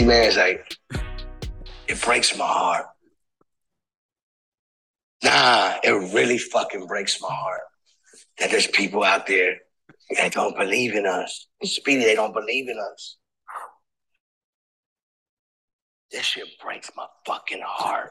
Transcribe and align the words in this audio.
man, 0.00 0.24
is 0.24 0.36
like 0.36 0.76
it 1.88 2.00
breaks 2.02 2.36
my 2.36 2.46
heart. 2.46 2.86
Nah, 5.22 5.76
it 5.84 5.90
really 6.14 6.38
fucking 6.38 6.86
breaks 6.86 7.20
my 7.20 7.28
heart 7.30 7.60
that 8.38 8.50
there's 8.50 8.66
people 8.66 9.04
out 9.04 9.26
there 9.26 9.56
that 10.16 10.32
don't 10.32 10.56
believe 10.56 10.94
in 10.94 11.06
us. 11.06 11.46
Speedy, 11.62 12.04
they 12.04 12.14
don't 12.14 12.32
believe 12.32 12.68
in 12.68 12.78
us. 12.78 13.18
This 16.10 16.24
shit 16.24 16.48
breaks 16.62 16.90
my 16.96 17.06
fucking 17.26 17.62
heart. 17.64 18.10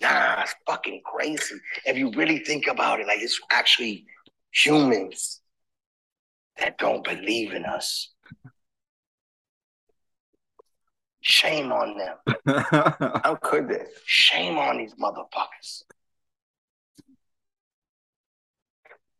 Nah, 0.00 0.42
it's 0.42 0.54
fucking 0.66 1.02
crazy. 1.04 1.54
If 1.84 1.96
you 1.96 2.10
really 2.12 2.38
think 2.38 2.66
about 2.66 3.00
it, 3.00 3.06
like 3.06 3.20
it's 3.20 3.40
actually 3.52 4.06
humans 4.50 5.40
that 6.58 6.78
don't 6.78 7.04
believe 7.04 7.52
in 7.52 7.64
us. 7.64 8.12
Shame 11.22 11.72
on 11.72 11.96
them. 11.96 12.16
How 13.22 13.38
could 13.40 13.68
they? 13.68 13.84
Shame 14.04 14.58
on 14.58 14.78
these 14.78 14.94
motherfuckers. 14.96 15.84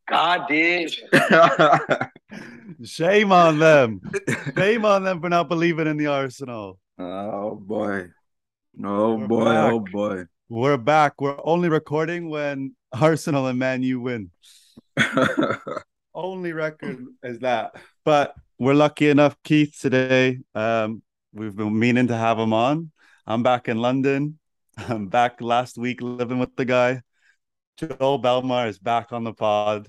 God 0.08 0.46
did. 0.48 0.94
Shame 2.84 3.32
on 3.32 3.58
them. 3.58 4.00
Shame 4.56 4.84
on 4.84 5.04
them 5.04 5.20
for 5.20 5.28
not 5.28 5.48
believing 5.48 5.86
in 5.86 5.96
the 5.96 6.08
Arsenal. 6.08 6.78
oh 6.98 7.54
boy. 7.54 8.08
Oh 8.84 9.16
We're 9.16 9.26
boy. 9.28 9.44
back. 9.44 9.72
Oh 9.72 9.80
boy. 9.80 10.24
We're 10.48 10.76
back. 10.76 11.20
We're 11.20 11.38
only 11.44 11.68
recording 11.68 12.28
when 12.28 12.74
Arsenal 12.92 13.46
and 13.46 13.58
Man 13.58 13.82
U 13.84 14.00
win. 14.00 14.30
Only 16.14 16.52
record 16.52 17.06
is 17.22 17.38
that. 17.38 17.74
But 18.04 18.34
we're 18.58 18.74
lucky 18.74 19.08
enough, 19.08 19.34
Keith, 19.44 19.78
today. 19.80 20.40
Um, 20.54 21.02
we've 21.32 21.56
been 21.56 21.78
meaning 21.78 22.08
to 22.08 22.16
have 22.16 22.38
him 22.38 22.52
on. 22.52 22.90
I'm 23.26 23.42
back 23.42 23.68
in 23.68 23.78
London. 23.78 24.38
I'm 24.76 25.08
back 25.08 25.40
last 25.40 25.78
week 25.78 26.00
living 26.02 26.38
with 26.38 26.54
the 26.56 26.64
guy. 26.64 27.02
Joel 27.76 28.20
Belmar 28.20 28.68
is 28.68 28.78
back 28.78 29.12
on 29.12 29.24
the 29.24 29.32
pod. 29.32 29.88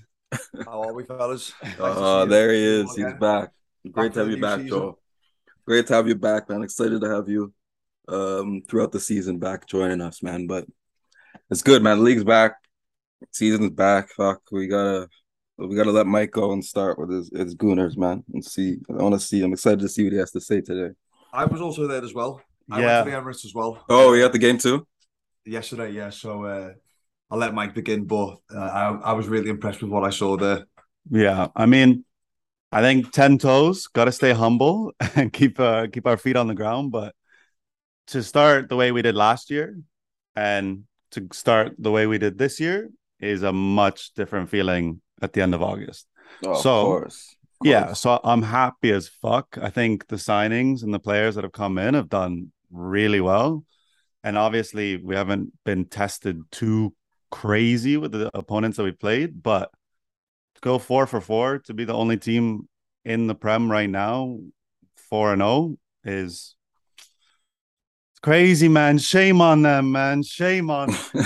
How 0.64 0.82
are 0.82 0.92
we, 0.92 1.04
fellas? 1.04 1.52
Nice 1.62 1.74
Oh, 1.78 2.20
see 2.20 2.24
you. 2.24 2.30
there 2.30 2.52
he 2.52 2.64
is. 2.64 2.86
Come 2.86 3.04
He's 3.04 3.14
back. 3.20 3.50
Great 3.90 4.12
for 4.12 4.14
to 4.14 4.20
have 4.20 4.30
you 4.30 4.40
back, 4.40 4.60
season. 4.60 4.68
Joel. 4.68 4.98
Great 5.66 5.86
to 5.88 5.94
have 5.94 6.08
you 6.08 6.14
back, 6.14 6.48
man. 6.48 6.62
Excited 6.62 7.00
to 7.00 7.08
have 7.08 7.28
you 7.28 7.52
um 8.08 8.62
throughout 8.68 8.92
the 8.92 9.00
season 9.00 9.38
back 9.38 9.66
joining 9.66 10.00
us, 10.00 10.22
man. 10.22 10.46
But 10.46 10.66
it's 11.50 11.62
good, 11.62 11.82
man. 11.82 11.98
The 11.98 12.04
league's 12.04 12.24
back. 12.24 12.54
Season's 13.32 13.70
back. 13.70 14.08
Fuck. 14.10 14.40
We 14.50 14.66
gotta 14.66 15.08
we 15.56 15.76
gotta 15.76 15.92
let 15.92 16.06
Mike 16.06 16.32
go 16.32 16.52
and 16.52 16.64
start 16.64 16.98
with 16.98 17.10
his, 17.10 17.30
his 17.34 17.54
gooners, 17.54 17.96
man. 17.96 18.24
And 18.32 18.44
see. 18.44 18.78
I 18.90 18.94
wanna 19.02 19.20
see. 19.20 19.42
I'm 19.42 19.52
excited 19.52 19.80
to 19.80 19.88
see 19.88 20.04
what 20.04 20.12
he 20.12 20.18
has 20.18 20.32
to 20.32 20.40
say 20.40 20.60
today. 20.60 20.94
I 21.34 21.44
was 21.44 21.60
also 21.60 21.86
there 21.86 22.02
as 22.02 22.14
well. 22.14 22.40
I 22.70 22.80
Yeah. 22.80 22.86
went 22.86 23.04
to 23.04 23.10
the 23.10 23.16
Emirates 23.16 23.44
as 23.44 23.54
well. 23.54 23.84
Oh, 23.88 24.12
you 24.14 24.24
at 24.24 24.32
the 24.32 24.38
game 24.38 24.58
too? 24.58 24.86
yesterday, 25.44 25.90
yeah. 25.92 26.10
So 26.10 26.44
uh, 26.44 26.72
I'll 27.30 27.38
let 27.38 27.54
Mike 27.54 27.74
begin, 27.74 28.04
but 28.04 28.38
uh, 28.54 28.58
I, 28.58 29.10
I 29.10 29.12
was 29.12 29.28
really 29.28 29.50
impressed 29.50 29.82
with 29.82 29.90
what 29.90 30.04
I 30.04 30.10
saw 30.10 30.36
there. 30.36 30.64
Yeah, 31.10 31.48
I 31.54 31.66
mean, 31.66 32.04
I 32.72 32.80
think 32.80 33.12
ten 33.12 33.38
toes. 33.38 33.86
Got 33.88 34.06
to 34.06 34.12
stay 34.12 34.32
humble 34.32 34.92
and 35.16 35.32
keep 35.32 35.60
uh, 35.60 35.86
keep 35.92 36.06
our 36.06 36.16
feet 36.16 36.36
on 36.36 36.46
the 36.46 36.54
ground. 36.54 36.92
But 36.92 37.14
to 38.08 38.22
start 38.22 38.68
the 38.68 38.76
way 38.76 38.92
we 38.92 39.02
did 39.02 39.14
last 39.14 39.50
year, 39.50 39.78
and 40.36 40.84
to 41.12 41.28
start 41.32 41.74
the 41.78 41.90
way 41.90 42.06
we 42.06 42.18
did 42.18 42.38
this 42.38 42.60
year, 42.60 42.90
is 43.20 43.42
a 43.42 43.52
much 43.52 44.14
different 44.14 44.48
feeling 44.50 45.00
at 45.22 45.32
the 45.32 45.42
end 45.42 45.54
of 45.54 45.62
August. 45.62 46.06
Oh, 46.44 46.52
So, 46.62 46.80
of 46.80 46.86
course. 46.86 47.36
Of 47.42 47.43
Yeah, 47.64 47.94
so 47.94 48.20
I'm 48.22 48.42
happy 48.42 48.90
as 48.90 49.08
fuck. 49.08 49.56
I 49.60 49.70
think 49.70 50.06
the 50.08 50.16
signings 50.16 50.82
and 50.82 50.92
the 50.92 50.98
players 50.98 51.34
that 51.34 51.44
have 51.44 51.52
come 51.52 51.78
in 51.78 51.94
have 51.94 52.10
done 52.10 52.52
really 52.70 53.22
well. 53.22 53.64
And 54.22 54.36
obviously, 54.36 54.98
we 54.98 55.16
haven't 55.16 55.52
been 55.64 55.86
tested 55.86 56.42
too 56.50 56.94
crazy 57.30 57.96
with 57.96 58.12
the 58.12 58.30
opponents 58.36 58.76
that 58.76 58.84
we 58.84 58.92
played, 58.92 59.42
but 59.42 59.70
to 60.56 60.60
go 60.60 60.78
four 60.78 61.06
for 61.06 61.22
four 61.22 61.58
to 61.60 61.74
be 61.74 61.84
the 61.84 61.94
only 61.94 62.18
team 62.18 62.68
in 63.04 63.26
the 63.26 63.34
Prem 63.34 63.70
right 63.70 63.88
now, 63.88 64.38
four 64.96 65.32
and 65.32 65.40
zero, 65.40 65.76
is 66.04 66.56
crazy, 68.22 68.68
man. 68.68 68.98
Shame 68.98 69.40
on 69.40 69.62
them, 69.62 69.90
man. 69.90 70.22
Shame 70.22 70.68
on. 70.68 70.94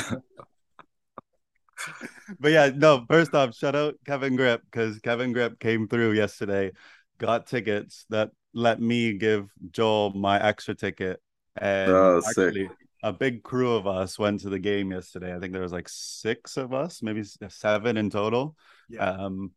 But 2.39 2.53
yeah, 2.53 2.71
no, 2.75 3.05
first 3.09 3.34
off, 3.34 3.55
shout 3.55 3.75
out 3.75 3.94
Kevin 4.06 4.37
Grip 4.37 4.62
because 4.71 4.99
Kevin 5.00 5.33
Grip 5.33 5.59
came 5.59 5.89
through 5.89 6.12
yesterday, 6.12 6.72
got 7.19 7.47
tickets 7.47 8.05
that 8.11 8.31
let 8.55 8.81
me 8.81 9.12
give 9.15 9.49
Joel 9.71 10.11
my 10.15 10.43
extra 10.43 10.75
ticket. 10.75 11.21
And 11.56 11.91
Oh, 11.93 12.21
sick. 12.21 12.49
actually, 12.49 12.71
a 13.03 13.12
big 13.12 13.43
crew 13.43 13.75
of 13.75 13.87
us 13.87 14.19
went 14.19 14.41
to 14.41 14.49
the 14.50 14.59
game 14.59 14.91
yesterday. 14.93 15.34
I 15.34 15.38
think 15.38 15.53
there 15.53 15.62
was 15.62 15.72
like 15.72 15.88
six 15.88 16.56
of 16.56 16.72
us, 16.72 17.03
maybe 17.03 17.22
seven 17.49 17.97
in 17.97 18.11
total. 18.11 18.56
Yeah. 18.88 19.11
Um, 19.11 19.53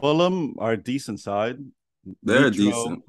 Fulham 0.00 0.54
are 0.58 0.72
a 0.72 0.76
decent 0.76 1.20
side. 1.20 1.58
They're 2.22 2.50
Mitro- 2.50 2.52
decent. 2.52 3.02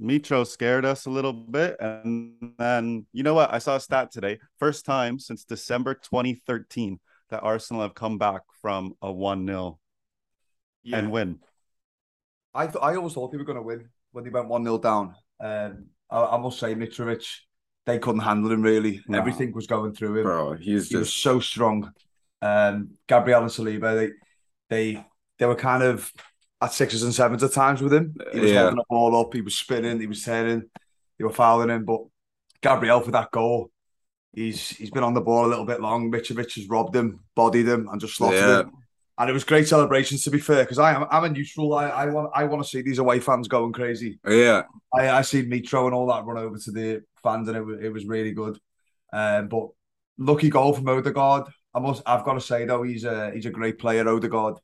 Mitro 0.00 0.46
scared 0.46 0.84
us 0.84 1.06
a 1.06 1.10
little 1.10 1.32
bit. 1.32 1.76
And 1.80 2.34
then, 2.58 3.06
you 3.12 3.22
know 3.22 3.34
what? 3.34 3.52
I 3.52 3.58
saw 3.58 3.76
a 3.76 3.80
stat 3.80 4.10
today. 4.12 4.38
First 4.58 4.84
time 4.84 5.18
since 5.18 5.44
December 5.44 5.94
2013 5.94 7.00
that 7.30 7.42
Arsenal 7.42 7.82
have 7.82 7.94
come 7.94 8.18
back 8.18 8.42
from 8.62 8.94
a 9.02 9.12
1 9.12 9.46
0 9.46 9.78
and 10.92 11.10
win. 11.10 11.38
I 12.54 12.66
th- 12.66 12.78
I 12.82 12.94
always 12.96 13.12
thought 13.12 13.32
they 13.32 13.38
were 13.38 13.44
going 13.44 13.56
to 13.56 13.62
win 13.62 13.88
when 14.12 14.24
they 14.24 14.30
went 14.30 14.48
1 14.48 14.64
0 14.64 14.78
down. 14.78 15.14
Um, 15.40 15.86
I, 16.10 16.24
I 16.24 16.38
must 16.38 16.58
say, 16.58 16.74
Mitrovic, 16.74 17.26
they 17.84 17.98
couldn't 17.98 18.22
handle 18.22 18.50
him 18.50 18.62
really. 18.62 19.02
No. 19.08 19.18
Everything 19.18 19.52
was 19.52 19.66
going 19.66 19.92
through 19.92 20.18
him. 20.18 20.22
Bro, 20.24 20.54
he's 20.54 20.88
he 20.88 20.96
was 20.96 21.08
just 21.08 21.22
so 21.22 21.40
strong. 21.40 21.92
Um, 22.42 22.90
Gabriel 23.08 23.42
and 23.42 23.50
Saliba, 23.50 23.94
they 23.96 24.10
they 24.68 25.04
they 25.38 25.46
were 25.46 25.54
kind 25.56 25.82
of 25.82 26.12
at 26.60 26.72
sixes 26.72 27.02
and 27.02 27.14
sevens 27.14 27.42
at 27.42 27.52
times 27.52 27.82
with 27.82 27.92
him. 27.92 28.14
He 28.32 28.40
was 28.40 28.50
Yeah. 28.50 28.60
holding 28.60 28.76
the 28.76 28.84
ball 28.88 29.20
up, 29.20 29.34
he 29.34 29.42
was 29.42 29.54
spinning, 29.54 30.00
he 30.00 30.06
was 30.06 30.24
turning, 30.24 30.62
they 31.18 31.24
were 31.24 31.30
fouling 31.32 31.68
him. 31.68 31.84
But 31.84 32.02
Gabriel 32.62 33.00
for 33.00 33.10
that 33.10 33.30
goal, 33.30 33.70
he's 34.36 34.68
he's 34.68 34.90
been 34.92 35.02
on 35.02 35.14
the 35.14 35.20
ball 35.20 35.46
a 35.46 35.50
little 35.52 35.64
bit 35.64 35.80
long. 35.80 36.12
Mitrovic 36.12 36.54
has 36.54 36.68
robbed 36.68 36.94
him, 36.94 37.20
bodied 37.34 37.66
him, 37.66 37.88
and 37.90 38.00
just 38.00 38.14
slotted 38.16 38.38
Yeah. 38.40 38.60
him. 38.60 38.70
And 39.18 39.30
it 39.30 39.32
was 39.32 39.44
great 39.44 39.66
celebrations 39.66 40.22
to 40.24 40.30
be 40.30 40.38
fair, 40.38 40.62
because 40.62 40.78
I 40.78 40.92
am 40.94 41.06
I'm 41.10 41.24
a 41.24 41.30
neutral. 41.30 41.72
I, 41.74 41.86
I 41.88 42.06
want 42.06 42.30
I 42.34 42.44
want 42.44 42.62
to 42.62 42.68
see 42.68 42.82
these 42.82 42.98
away 42.98 43.18
fans 43.18 43.48
going 43.48 43.72
crazy. 43.72 44.20
yeah. 44.28 44.62
I, 44.94 45.08
I 45.08 45.22
seen 45.22 45.46
Mitro 45.50 45.86
and 45.86 45.94
all 45.94 46.06
that 46.08 46.24
run 46.26 46.38
over 46.38 46.58
to 46.58 46.70
the 46.70 47.02
fans, 47.22 47.48
and 47.48 47.56
it 47.56 47.64
was, 47.64 47.78
it 47.82 47.92
was 47.92 48.04
really 48.06 48.32
good. 48.32 48.58
Um, 49.12 49.48
but 49.48 49.68
lucky 50.18 50.50
goal 50.50 50.74
from 50.74 50.88
Odegaard. 50.88 51.44
I 51.74 51.78
must, 51.80 52.02
I've 52.06 52.24
got 52.24 52.34
to 52.34 52.40
say 52.40 52.66
though, 52.66 52.82
he's 52.82 53.04
a 53.04 53.30
he's 53.34 53.46
a 53.46 53.50
great 53.50 53.78
player, 53.78 54.06
Odegaard. 54.06 54.58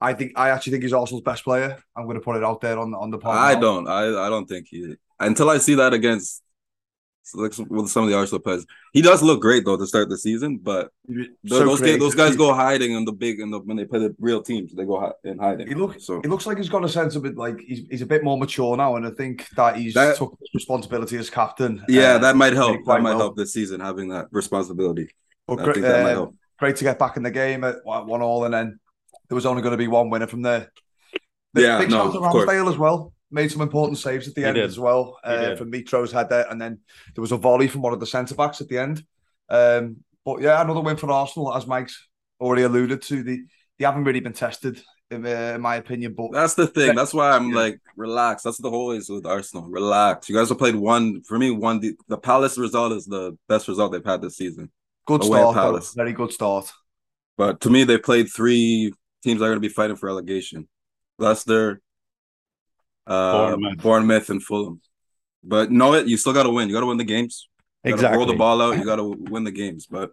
I 0.00 0.12
think 0.12 0.32
I 0.36 0.50
actually 0.50 0.72
think 0.72 0.84
he's 0.84 0.92
Arsenal's 0.92 1.22
best 1.24 1.42
player. 1.42 1.76
I'm 1.96 2.04
going 2.04 2.16
to 2.16 2.20
put 2.20 2.36
it 2.36 2.44
out 2.44 2.60
there 2.60 2.78
on 2.78 2.94
on 2.94 3.10
the 3.10 3.18
pod. 3.18 3.36
I 3.36 3.54
now. 3.54 3.60
don't. 3.60 3.88
I 3.88 4.26
I 4.26 4.28
don't 4.28 4.46
think 4.46 4.68
he 4.70 4.94
until 5.18 5.50
I 5.50 5.58
see 5.58 5.74
that 5.76 5.92
against 5.94 6.42
like 7.34 7.52
with 7.68 7.88
some 7.88 8.04
of 8.04 8.08
the 8.10 8.16
Arsenal 8.16 8.40
players. 8.40 8.64
He 8.92 9.02
does 9.02 9.22
look 9.22 9.40
great 9.40 9.64
though 9.64 9.76
to 9.76 9.86
start 9.86 10.08
the 10.08 10.18
season, 10.18 10.58
but 10.58 10.90
so 11.46 11.58
those 11.64 11.80
ga- 11.80 11.98
those 11.98 12.14
guys 12.14 12.36
go 12.36 12.54
hiding 12.54 12.92
in 12.92 13.04
the 13.04 13.12
big 13.12 13.40
and 13.40 13.52
the 13.52 13.58
when 13.60 13.76
they 13.76 13.84
play 13.84 13.98
the 14.00 14.14
real 14.20 14.42
teams. 14.42 14.72
They 14.74 14.84
go 14.84 15.12
in 15.24 15.38
hiding. 15.38 15.66
He 15.66 15.74
look- 15.74 16.00
so 16.00 16.20
He 16.22 16.28
looks 16.28 16.46
like 16.46 16.56
he's 16.58 16.68
got 16.68 16.84
a 16.84 16.88
sense 16.88 17.16
of 17.16 17.24
it, 17.24 17.36
like 17.36 17.58
he's, 17.60 17.86
he's 17.90 18.02
a 18.02 18.06
bit 18.06 18.22
more 18.22 18.38
mature 18.38 18.76
now, 18.76 18.96
and 18.96 19.06
I 19.06 19.10
think 19.10 19.48
that 19.56 19.76
he's 19.76 19.94
That- 19.94 20.16
took 20.16 20.38
responsibility 20.54 21.16
as 21.16 21.30
captain. 21.30 21.82
yeah, 21.88 22.14
uh, 22.14 22.18
that 22.18 22.36
might 22.36 22.52
help. 22.52 22.84
That 22.84 23.02
might 23.02 23.10
well. 23.10 23.18
help 23.18 23.36
this 23.36 23.52
season 23.52 23.80
having 23.80 24.08
that 24.10 24.26
responsibility. 24.30 25.08
But 25.46 25.60
I 25.60 25.64
great, 25.64 25.74
think 25.74 25.86
that 25.86 26.02
might 26.02 26.10
uh, 26.10 26.14
help. 26.14 26.36
great 26.58 26.76
to 26.76 26.84
get 26.84 26.98
back 26.98 27.16
in 27.16 27.22
the 27.22 27.30
game 27.30 27.64
at 27.64 27.76
one 27.84 28.22
all, 28.22 28.44
and 28.44 28.54
then 28.54 28.78
there 29.28 29.34
was 29.34 29.46
only 29.46 29.62
going 29.62 29.72
to 29.72 29.76
be 29.78 29.88
one 29.88 30.10
winner 30.10 30.26
from 30.26 30.42
there. 30.42 30.70
Yeah, 31.54 31.78
big 31.78 31.90
no, 31.90 32.02
of 32.12 32.30
course. 32.30 32.50
As 32.50 32.76
well. 32.76 33.12
Made 33.36 33.52
some 33.52 33.60
important 33.60 33.98
saves 33.98 34.26
at 34.28 34.34
the 34.34 34.40
He 34.40 34.46
end 34.46 34.54
did. 34.56 34.64
as 34.64 34.78
well 34.78 35.18
He 35.24 35.30
uh, 35.30 35.40
did. 35.50 35.58
from 35.58 35.70
Mitro's 35.70 36.10
header, 36.10 36.46
and 36.50 36.58
then 36.60 36.80
there 37.14 37.22
was 37.22 37.32
a 37.32 37.36
volley 37.36 37.68
from 37.68 37.82
one 37.82 37.92
of 37.92 38.00
the 38.00 38.06
centre 38.06 38.34
backs 38.34 38.60
at 38.62 38.68
the 38.68 38.78
end. 38.78 39.04
Um, 39.48 39.98
but 40.24 40.40
yeah, 40.40 40.60
another 40.62 40.80
win 40.80 40.96
for 40.96 41.10
Arsenal, 41.10 41.54
as 41.54 41.66
Mike's 41.66 42.08
already 42.40 42.62
alluded 42.62 43.02
to. 43.02 43.22
The 43.22 43.42
they 43.78 43.84
haven't 43.84 44.04
really 44.04 44.20
been 44.20 44.32
tested, 44.32 44.80
in, 45.10 45.26
uh, 45.26 45.52
in 45.56 45.60
my 45.60 45.76
opinion. 45.76 46.14
But 46.16 46.32
That's 46.32 46.54
the 46.54 46.66
thing. 46.66 46.94
That's 46.96 47.12
why 47.12 47.32
I'm 47.32 47.50
Yeah. 47.50 47.56
like 47.56 47.78
relax. 47.94 48.42
That's 48.42 48.56
the 48.58 48.70
whole 48.70 48.92
is 48.92 49.10
with 49.10 49.26
Arsenal. 49.26 49.68
Relax. 49.68 50.28
You 50.30 50.34
guys 50.34 50.48
have 50.48 50.58
played 50.58 50.74
one 50.76 51.22
for 51.28 51.38
me. 51.38 51.50
One 51.50 51.80
the, 51.80 51.94
the 52.08 52.16
Palace 52.18 52.56
result 52.56 52.92
is 52.92 53.04
the 53.04 53.36
best 53.48 53.68
result 53.68 53.92
they've 53.92 54.04
had 54.12 54.22
this 54.22 54.36
season. 54.38 54.70
good 55.06 55.22
away 55.22 55.40
start. 55.40 55.54
Palace. 55.54 55.92
very 55.94 56.14
good 56.14 56.32
start. 56.32 56.72
But 57.36 57.60
to 57.60 57.70
me, 57.70 57.84
they 57.84 57.98
played 57.98 58.28
three 58.34 58.94
teams 59.22 59.38
that 59.40 59.44
are 59.44 59.48
going 59.50 59.62
to 59.62 59.68
be 59.68 59.78
fighting 59.80 59.96
for 59.96 60.06
relegation: 60.06 60.66
Leicester, 61.18 61.82
uh, 63.06 63.50
Bournemouth. 63.50 63.78
Bournemouth, 63.78 64.30
and 64.30 64.42
Fulham. 64.42 64.80
But 65.42 65.70
know 65.70 65.94
it, 65.94 66.06
you 66.06 66.16
still 66.16 66.32
got 66.32 66.44
to 66.44 66.50
win. 66.50 66.68
You 66.68 66.74
got 66.74 66.80
to 66.80 66.86
win 66.86 66.98
the 66.98 67.04
games. 67.04 67.48
You 67.84 67.94
Exactly. 67.94 68.18
roll 68.18 68.26
the 68.26 68.34
ball 68.34 68.60
out. 68.60 68.78
You 68.78 68.84
got 68.84 68.96
to 68.96 69.04
win 69.04 69.44
the 69.44 69.52
games. 69.52 69.86
But 69.86 70.10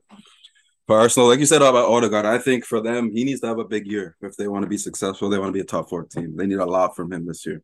for 0.85 0.99
Arsenal, 0.99 1.29
like 1.29 1.39
you 1.39 1.45
said 1.45 1.61
about 1.61 1.89
Odegaard, 1.89 2.25
I 2.25 2.37
think 2.37 2.65
for 2.65 2.81
them, 2.81 3.11
he 3.11 3.23
needs 3.23 3.41
to 3.41 3.47
have 3.47 3.57
a 3.57 3.65
big 3.65 3.87
year 3.87 4.15
if 4.21 4.35
they 4.35 4.47
want 4.47 4.63
to 4.63 4.69
be 4.69 4.77
successful. 4.77 5.29
They 5.29 5.39
want 5.39 5.49
to 5.49 5.53
be 5.53 5.61
a 5.61 5.65
top 5.65 5.89
four 5.89 6.03
team. 6.03 6.35
They 6.35 6.45
need 6.45 6.59
a 6.59 6.65
lot 6.65 6.95
from 6.95 7.11
him 7.11 7.25
this 7.25 7.45
year. 7.45 7.63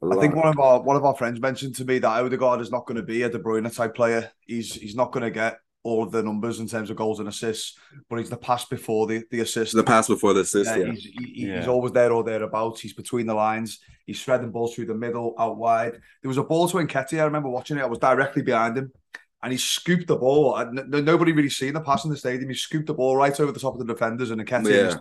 I 0.00 0.14
think 0.20 0.36
one 0.36 0.46
of 0.46 0.60
our 0.60 0.80
one 0.80 0.94
of 0.94 1.04
our 1.04 1.16
friends 1.16 1.40
mentioned 1.40 1.74
to 1.76 1.84
me 1.84 1.98
that 1.98 2.08
Odegaard 2.08 2.60
is 2.60 2.70
not 2.70 2.86
going 2.86 2.98
to 2.98 3.02
be 3.02 3.22
a 3.22 3.28
De 3.28 3.38
Bruyne 3.38 3.74
type 3.74 3.96
player. 3.96 4.30
He's 4.46 4.72
he's 4.72 4.94
not 4.94 5.10
going 5.10 5.24
to 5.24 5.30
get 5.30 5.58
all 5.88 6.02
of 6.04 6.10
the 6.12 6.22
numbers 6.22 6.60
in 6.60 6.66
terms 6.68 6.90
of 6.90 6.96
goals 6.96 7.18
and 7.20 7.28
assists, 7.28 7.76
but 8.08 8.16
he's 8.18 8.30
the 8.30 8.36
pass 8.36 8.64
before 8.66 9.06
the 9.06 9.24
the 9.30 9.40
assist. 9.40 9.74
the 9.74 9.82
pass 9.84 10.06
before 10.08 10.32
the 10.34 10.40
assist. 10.40 10.70
Yeah, 10.70 10.76
Yeah, 10.84 10.90
he's, 10.92 11.04
he, 11.04 11.24
he- 11.38 11.46
Yeah. 11.48 11.58
he's 11.58 11.68
always 11.68 11.92
there 11.92 12.12
or 12.12 12.22
thereabouts. 12.24 12.80
He's 12.80 12.94
between 12.94 13.26
the 13.26 13.34
lines. 13.34 13.80
He's 14.06 14.22
threading 14.22 14.50
balls 14.50 14.74
through 14.74 14.86
the 14.86 14.94
middle, 14.94 15.34
out 15.38 15.56
wide. 15.58 15.94
There 16.22 16.28
was 16.28 16.38
a 16.38 16.42
ball 16.42 16.68
to 16.68 16.76
Nketiah. 16.78 17.20
I 17.20 17.24
remember 17.24 17.48
watching 17.50 17.76
it. 17.78 17.82
I 17.82 17.86
was 17.86 17.98
directly 17.98 18.42
behind 18.42 18.76
him, 18.78 18.92
and 19.42 19.52
he 19.52 19.58
scooped 19.58 20.06
the 20.06 20.16
ball. 20.16 20.56
And 20.56 20.78
n- 20.94 21.04
nobody 21.04 21.32
really 21.32 21.50
seen 21.50 21.74
the 21.74 21.80
pass 21.80 22.04
in 22.04 22.10
the 22.10 22.16
stadium. 22.16 22.48
He 22.48 22.54
scooped 22.56 22.86
the 22.86 22.94
ball 22.94 23.16
right 23.16 23.38
over 23.40 23.52
the 23.52 23.60
top 23.60 23.74
of 23.74 23.80
the 23.86 23.92
defenders, 23.92 24.30
and 24.30 24.40
Nketiah 24.40 24.70
Yeah. 24.70 24.82
missed, 24.84 24.98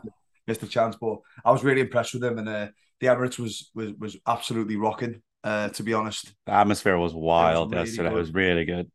missed 0.48 0.63
a 0.63 0.68
chance. 0.68 0.95
But 1.00 1.18
I 1.45 1.51
was 1.51 1.63
really 1.63 1.81
impressed 1.81 2.13
with 2.13 2.24
him, 2.24 2.38
and 2.38 2.50
uh, 2.50 2.68
the 3.00 3.07
Emirates 3.07 3.39
was 3.39 3.72
was 3.75 3.92
was 3.94 4.18
absolutely 4.25 4.75
rocking. 4.75 5.22
Uh, 5.44 5.69
to 5.69 5.84
be 5.84 5.94
honest, 5.94 6.34
The 6.45 6.51
atmosphere 6.51 6.98
was 6.98 7.13
wild 7.13 7.72
really 7.72 7.86
yesterday. 7.86 8.10
It 8.10 8.13
was 8.13 8.34
really 8.34 8.66
good. 8.66 8.92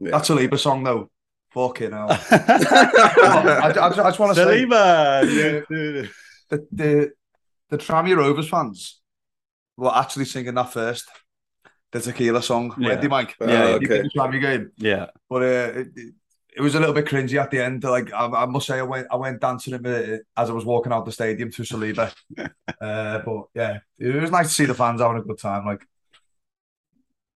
yeah. 0.00 0.10
that's 0.10 0.28
a 0.28 0.34
Lieber 0.34 0.58
song 0.58 0.82
though. 0.84 1.10
Fucking 1.56 1.92
hell. 1.92 2.08
I, 2.30 3.62
I, 3.64 3.68
I 3.70 3.92
just 3.94 4.18
want 4.18 4.36
to 4.36 4.44
say 4.44 4.64
Saliba! 4.66 5.24
Yeah. 5.24 6.08
the 6.50 6.66
the 6.70 7.12
the 7.70 7.78
Tranmere 7.78 8.18
Rovers 8.18 8.46
fans 8.50 9.00
were 9.74 9.90
actually 9.94 10.26
singing 10.26 10.52
that 10.54 10.70
first. 10.70 11.08
The 11.92 12.00
tequila 12.00 12.42
song, 12.42 12.74
Yeah. 12.76 12.88
weren't 12.88 13.00
they, 13.00 13.08
Mike? 13.08 13.36
Uh, 13.40 13.46
Yeah, 13.46 13.68
You 13.68 13.74
okay. 13.76 13.86
did 13.86 14.04
the 14.04 14.10
Tranmere 14.14 14.40
game, 14.42 14.70
yeah. 14.76 15.06
but 15.30 15.42
uh, 15.42 15.46
it, 15.80 15.88
it, 15.96 16.14
it 16.58 16.60
was 16.60 16.74
a 16.74 16.78
little 16.78 16.94
bit 16.94 17.06
cringy 17.06 17.40
at 17.42 17.50
the 17.50 17.64
end. 17.64 17.82
Like 17.84 18.12
I, 18.12 18.26
I 18.26 18.44
must 18.44 18.66
say, 18.66 18.78
I 18.78 18.82
went 18.82 19.06
I 19.10 19.16
went 19.16 19.40
dancing 19.40 19.72
a 19.72 19.78
bit 19.78 20.26
as 20.36 20.50
I 20.50 20.52
was 20.52 20.66
walking 20.66 20.92
out 20.92 21.06
the 21.06 21.12
stadium 21.12 21.50
to 21.52 21.62
Saliba. 21.62 22.12
uh, 22.38 23.18
but 23.20 23.44
yeah, 23.54 23.78
it 23.98 24.20
was 24.20 24.30
nice 24.30 24.48
to 24.48 24.54
see 24.54 24.66
the 24.66 24.74
fans 24.74 25.00
having 25.00 25.22
a 25.22 25.22
good 25.24 25.38
time. 25.38 25.64
Like 25.64 25.86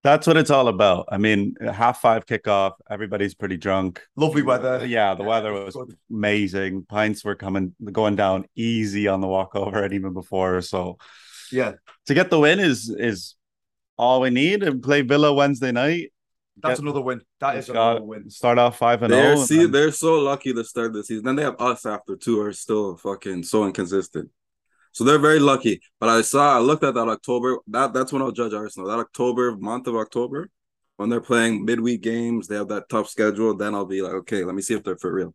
That's 0.03 0.25
what 0.25 0.35
it's 0.37 0.49
all 0.49 0.67
about. 0.67 1.07
I 1.11 1.17
mean, 1.19 1.55
half 1.61 2.01
five 2.01 2.25
kickoff, 2.25 2.73
everybody's 2.89 3.35
pretty 3.35 3.57
drunk. 3.57 4.01
lovely 4.15 4.41
weather. 4.41 4.75
Uh, 4.79 4.83
yeah, 4.83 5.13
the 5.13 5.23
weather 5.23 5.53
was 5.53 5.75
good. 5.75 5.95
amazing. 6.09 6.85
Pints 6.89 7.23
were 7.23 7.35
coming 7.35 7.75
going 7.91 8.15
down 8.15 8.45
easy 8.55 9.07
on 9.07 9.21
the 9.21 9.27
walkover 9.27 9.83
and 9.83 9.93
even 9.93 10.13
before. 10.13 10.61
So 10.61 10.97
Yeah, 11.51 11.73
to 12.07 12.13
get 12.15 12.29
the 12.31 12.39
win 12.39 12.59
is 12.59 12.89
is 12.89 13.35
all 13.97 14.21
we 14.21 14.31
need 14.31 14.63
and 14.63 14.81
play 14.81 15.01
Villa 15.03 15.31
Wednesday 15.33 15.71
night. 15.71 16.11
that's 16.63 16.79
Get- 16.79 16.83
another 16.83 17.01
win. 17.01 17.21
That 17.39 17.57
is 17.57 17.67
got- 17.67 17.91
another 17.97 18.05
win. 18.05 18.29
Start 18.31 18.57
off 18.57 18.77
five 18.79 19.03
and 19.03 19.13
oh 19.13 19.15
They're 19.15 19.35
zero. 19.37 19.45
see, 19.45 19.65
they're 19.71 19.91
so 19.91 20.17
lucky 20.19 20.51
to 20.53 20.63
start 20.63 20.93
the 20.93 21.03
season. 21.03 21.25
Then 21.25 21.35
they 21.35 21.43
have 21.43 21.61
us 21.61 21.85
after 21.85 22.15
two 22.15 22.41
are 22.41 22.53
still 22.53 22.97
fucking 22.97 23.43
so 23.43 23.65
inconsistent. 23.65 24.31
So 24.91 25.03
they're 25.03 25.19
very 25.19 25.39
lucky. 25.39 25.81
But 25.99 26.09
I 26.09 26.21
saw, 26.21 26.55
I 26.57 26.59
looked 26.59 26.83
at 26.83 26.93
that 26.95 27.07
October. 27.07 27.57
That 27.67 27.93
that's 27.93 28.11
when 28.11 28.21
I'll 28.21 28.31
judge 28.31 28.53
Arsenal. 28.53 28.89
That 28.89 28.99
October 28.99 29.55
month 29.55 29.87
of 29.87 29.95
October, 29.95 30.49
when 30.97 31.09
they're 31.09 31.21
playing 31.21 31.65
midweek 31.65 32.01
games, 32.01 32.47
they 32.47 32.55
have 32.55 32.67
that 32.69 32.89
tough 32.89 33.09
schedule. 33.09 33.55
Then 33.55 33.73
I'll 33.73 33.85
be 33.85 34.01
like, 34.01 34.13
okay, 34.13 34.43
let 34.43 34.53
me 34.55 34.61
see 34.61 34.73
if 34.73 34.83
they're 34.83 34.97
for 34.97 35.13
real. 35.13 35.33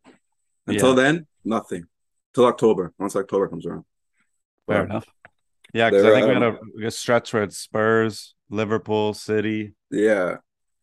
Until 0.66 0.90
Yeah. 0.90 1.02
then, 1.02 1.26
nothing. 1.44 1.86
Till 2.34 2.44
October. 2.46 2.92
Once 2.98 3.16
October 3.16 3.48
comes 3.48 3.64
around. 3.66 3.84
Fair 4.66 4.82
But, 4.82 4.90
enough. 4.90 5.06
Yeah, 5.72 5.90
because 5.90 6.04
I 6.04 6.10
think 6.12 6.26
we 6.28 6.34
got 6.34 6.42
um, 6.42 6.58
a, 6.82 6.86
a 6.86 6.90
stretch 6.90 7.32
where 7.32 7.42
it's 7.42 7.58
Spurs, 7.58 8.34
Liverpool, 8.50 9.14
City. 9.14 9.74
Yeah. 9.90 10.36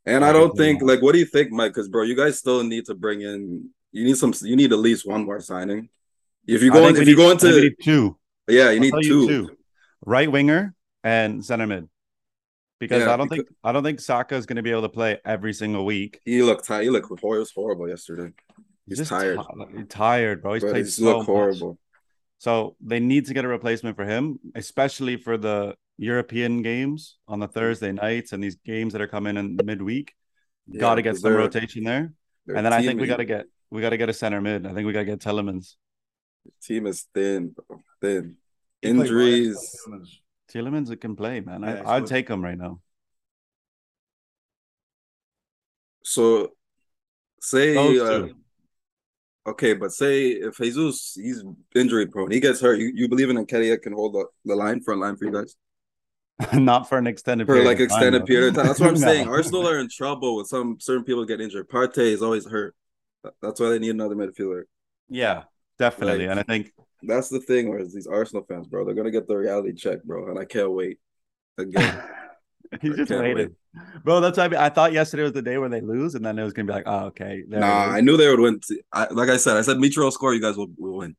And 0.05 0.25
I 0.25 0.33
don't 0.33 0.55
think 0.57 0.81
like 0.81 1.01
what 1.01 1.13
do 1.13 1.19
you 1.19 1.25
think, 1.25 1.51
Mike? 1.51 1.71
Because 1.73 1.87
bro, 1.87 2.03
you 2.03 2.15
guys 2.15 2.37
still 2.37 2.61
need 2.63 2.85
to 2.87 2.95
bring 2.95 3.21
in 3.21 3.69
you 3.93 4.03
need 4.03 4.17
some 4.17 4.33
you 4.41 4.55
need 4.55 4.73
at 4.73 4.79
least 4.79 5.07
one 5.07 5.23
more 5.25 5.39
signing. 5.39 5.87
If 6.45 6.61
you 6.61 6.71
go 6.71 6.87
in, 6.87 6.95
we 6.95 7.01
if 7.01 7.07
you 7.07 7.15
need- 7.15 7.21
go 7.21 7.27
I 7.31 7.37
think 7.37 7.41
we 7.43 7.47
into 7.49 7.61
need 7.61 7.75
two. 7.81 8.17
Yeah, 8.47 8.71
you 8.71 8.79
need 8.79 8.93
two. 9.01 9.25
you 9.29 9.57
right 10.05 10.31
winger 10.31 10.73
and 11.03 11.43
center 11.45 11.67
mid. 11.67 11.87
Because 12.79 13.03
Yeah, 13.03 13.13
I 13.13 13.17
don't 13.17 13.29
because- 13.29 13.45
think 13.45 13.57
I 13.63 13.71
don't 13.71 13.83
think 13.83 13.99
Saka 14.01 14.35
is 14.35 14.45
going 14.45 14.57
to 14.57 14.63
be 14.63 14.71
able 14.71 14.81
to 14.81 14.89
play 14.89 15.17
every 15.23 15.53
single 15.53 15.85
week. 15.85 16.19
He 16.25 16.43
looked 16.43 16.65
tired. 16.65 16.83
He 16.83 16.89
looked 16.89 17.07
horrible 17.55 17.87
yesterday. 17.87 18.33
He's 18.87 18.97
just 18.97 19.09
tired. 19.09 19.39
ti- 19.39 19.77
he's 19.77 19.87
tired, 19.87 20.41
bro. 20.41 20.55
He's 20.55 20.63
Bro, 20.63 20.71
played 20.71 20.85
he's 20.85 20.97
so 20.97 21.03
looked 21.05 21.19
much. 21.19 21.25
horrible. 21.27 21.79
So 22.39 22.75
they 22.81 22.99
need 22.99 23.27
to 23.27 23.33
get 23.33 23.45
a 23.45 23.47
replacement 23.47 23.95
for 23.95 24.03
him, 24.03 24.39
especially 24.55 25.15
for 25.15 25.37
the 25.37 25.75
European 25.97 26.61
games 26.61 27.17
on 27.25 27.39
the 27.39 27.47
Thursday 27.47 27.93
nights 27.93 28.33
and 28.33 28.43
these 28.43 28.55
games 28.65 28.91
that 28.91 29.01
are 29.01 29.07
coming 29.07 29.37
in 29.37 29.57
midweek. 29.63 30.13
Yeah, 30.67 30.81
got 30.81 30.95
to 30.95 31.01
get 31.01 31.15
some 31.15 31.33
rotation 31.33 31.83
there, 31.85 32.11
and 32.47 32.65
then 32.65 32.73
I 32.73 32.81
think 32.85 32.99
we 32.99 33.07
got 33.07 33.17
to 33.17 33.25
get 33.25 33.45
we 33.69 33.79
got 33.79 33.91
to 33.91 33.97
get 33.97 34.09
a 34.09 34.13
center 34.13 34.41
mid. 34.41 34.65
I 34.65 34.73
think 34.73 34.85
we 34.85 34.91
got 34.91 34.99
to 34.99 35.05
get 35.05 35.19
Tielemans. 35.19 35.75
Team 36.61 36.87
is 36.87 37.05
thin, 37.13 37.55
bro, 37.55 37.79
thin. 38.01 38.35
He 38.81 38.89
Injuries. 38.89 39.55
yesterday. 39.55 40.89
That 40.89 41.01
can 41.01 41.15
play, 41.15 41.39
man. 41.39 41.63
Yeah, 41.63 41.81
I, 41.85 41.95
I'd 41.95 42.01
good. 42.01 42.09
take 42.09 42.27
him 42.27 42.43
right 42.43 42.57
now. 42.57 42.79
So 46.03 46.51
say 47.41 47.97
uh, 47.97 48.27
okay, 49.47 49.73
but 49.73 49.91
say 49.91 50.27
if 50.27 50.57
Jesus 50.57 51.17
he's 51.19 51.43
injury 51.75 52.07
prone, 52.07 52.31
he 52.31 52.39
gets 52.39 52.61
hurt. 52.61 52.79
You, 52.79 52.91
you 52.93 53.07
believe 53.07 53.29
in 53.29 53.37
Nketiah 53.37 53.81
can 53.81 53.93
hold 53.93 54.13
the, 54.13 54.25
the 54.45 54.55
line 54.55 54.81
front 54.81 55.01
line 55.01 55.15
for 55.15 55.25
you 55.25 55.31
guys? 55.31 55.55
Not 56.53 56.89
for 56.89 56.97
an 56.97 57.07
extended 57.07 57.47
for 57.47 57.55
period 57.55 57.67
like 57.67 57.79
of 57.79 57.89
time, 57.89 57.97
extended 57.97 58.25
period 58.25 58.49
of 58.49 58.55
time. 58.55 58.67
That's 58.67 58.79
what 58.79 58.89
I'm 58.89 58.95
No. 58.99 59.07
saying. 59.07 59.27
Arsenal 59.27 59.67
are 59.67 59.79
in 59.79 59.89
trouble 59.89 60.35
with 60.35 60.47
some 60.47 60.77
certain 60.79 61.03
people 61.03 61.25
get 61.25 61.41
injured. 61.41 61.69
Partey 61.69 62.11
is 62.11 62.21
always 62.21 62.45
hurt. 62.45 62.75
That's 63.41 63.59
why 63.59 63.69
they 63.69 63.79
need 63.79 63.91
another 63.91 64.15
midfielder. 64.15 64.63
Yeah, 65.09 65.43
definitely. 65.83 66.27
Like- 66.27 66.31
and 66.31 66.39
I 66.39 66.43
think 66.43 66.71
That's 67.01 67.29
the 67.29 67.39
thing. 67.39 67.69
where 67.69 67.83
these 67.83 68.07
Arsenal 68.07 68.45
fans, 68.47 68.67
bro, 68.67 68.85
they're 68.85 68.95
gonna 68.95 69.11
get 69.11 69.27
the 69.27 69.37
reality 69.37 69.73
check, 69.73 70.03
bro, 70.03 70.29
and 70.29 70.39
I 70.39 70.45
can't 70.45 70.71
wait. 70.71 70.99
Again, 71.57 72.03
he 72.81 72.89
just 72.89 73.11
waited, 73.11 73.55
bro. 74.03 74.19
That's 74.21 74.37
why 74.37 74.45
I, 74.45 74.47
mean, 74.47 74.59
I 74.59 74.69
thought 74.69 74.93
yesterday 74.93 75.23
was 75.23 75.33
the 75.33 75.41
day 75.41 75.57
where 75.57 75.69
they 75.69 75.81
lose, 75.81 76.15
and 76.15 76.25
then 76.25 76.39
it 76.39 76.43
was 76.43 76.53
gonna 76.53 76.67
be 76.67 76.73
like, 76.73 76.87
oh, 76.87 77.05
okay. 77.07 77.43
nah. 77.47 77.67
I 77.67 78.01
knew 78.01 78.17
they 78.17 78.29
would 78.29 78.39
win. 78.39 78.59
I, 78.91 79.07
like 79.11 79.29
I 79.29 79.37
said, 79.37 79.57
I 79.57 79.61
said 79.61 79.77
Mitro 79.77 80.03
will 80.03 80.11
score. 80.11 80.33
You 80.33 80.41
guys 80.41 80.57
will, 80.57 80.71
will 80.77 80.97
win, 80.97 81.15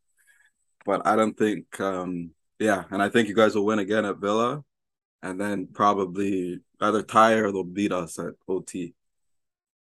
but 0.84 1.06
I 1.06 1.16
don't 1.16 1.36
think. 1.36 1.78
um 1.80 2.30
Yeah, 2.58 2.84
and 2.90 3.02
I 3.02 3.08
think 3.10 3.28
you 3.28 3.34
guys 3.34 3.54
will 3.54 3.66
win 3.66 3.78
again 3.78 4.04
at 4.04 4.18
Villa, 4.18 4.64
and 5.22 5.40
then 5.40 5.68
probably 5.72 6.60
either 6.80 7.02
tie 7.02 7.34
or 7.34 7.52
they'll 7.52 7.64
beat 7.64 7.92
us 7.92 8.18
at 8.18 8.34
OT. 8.48 8.94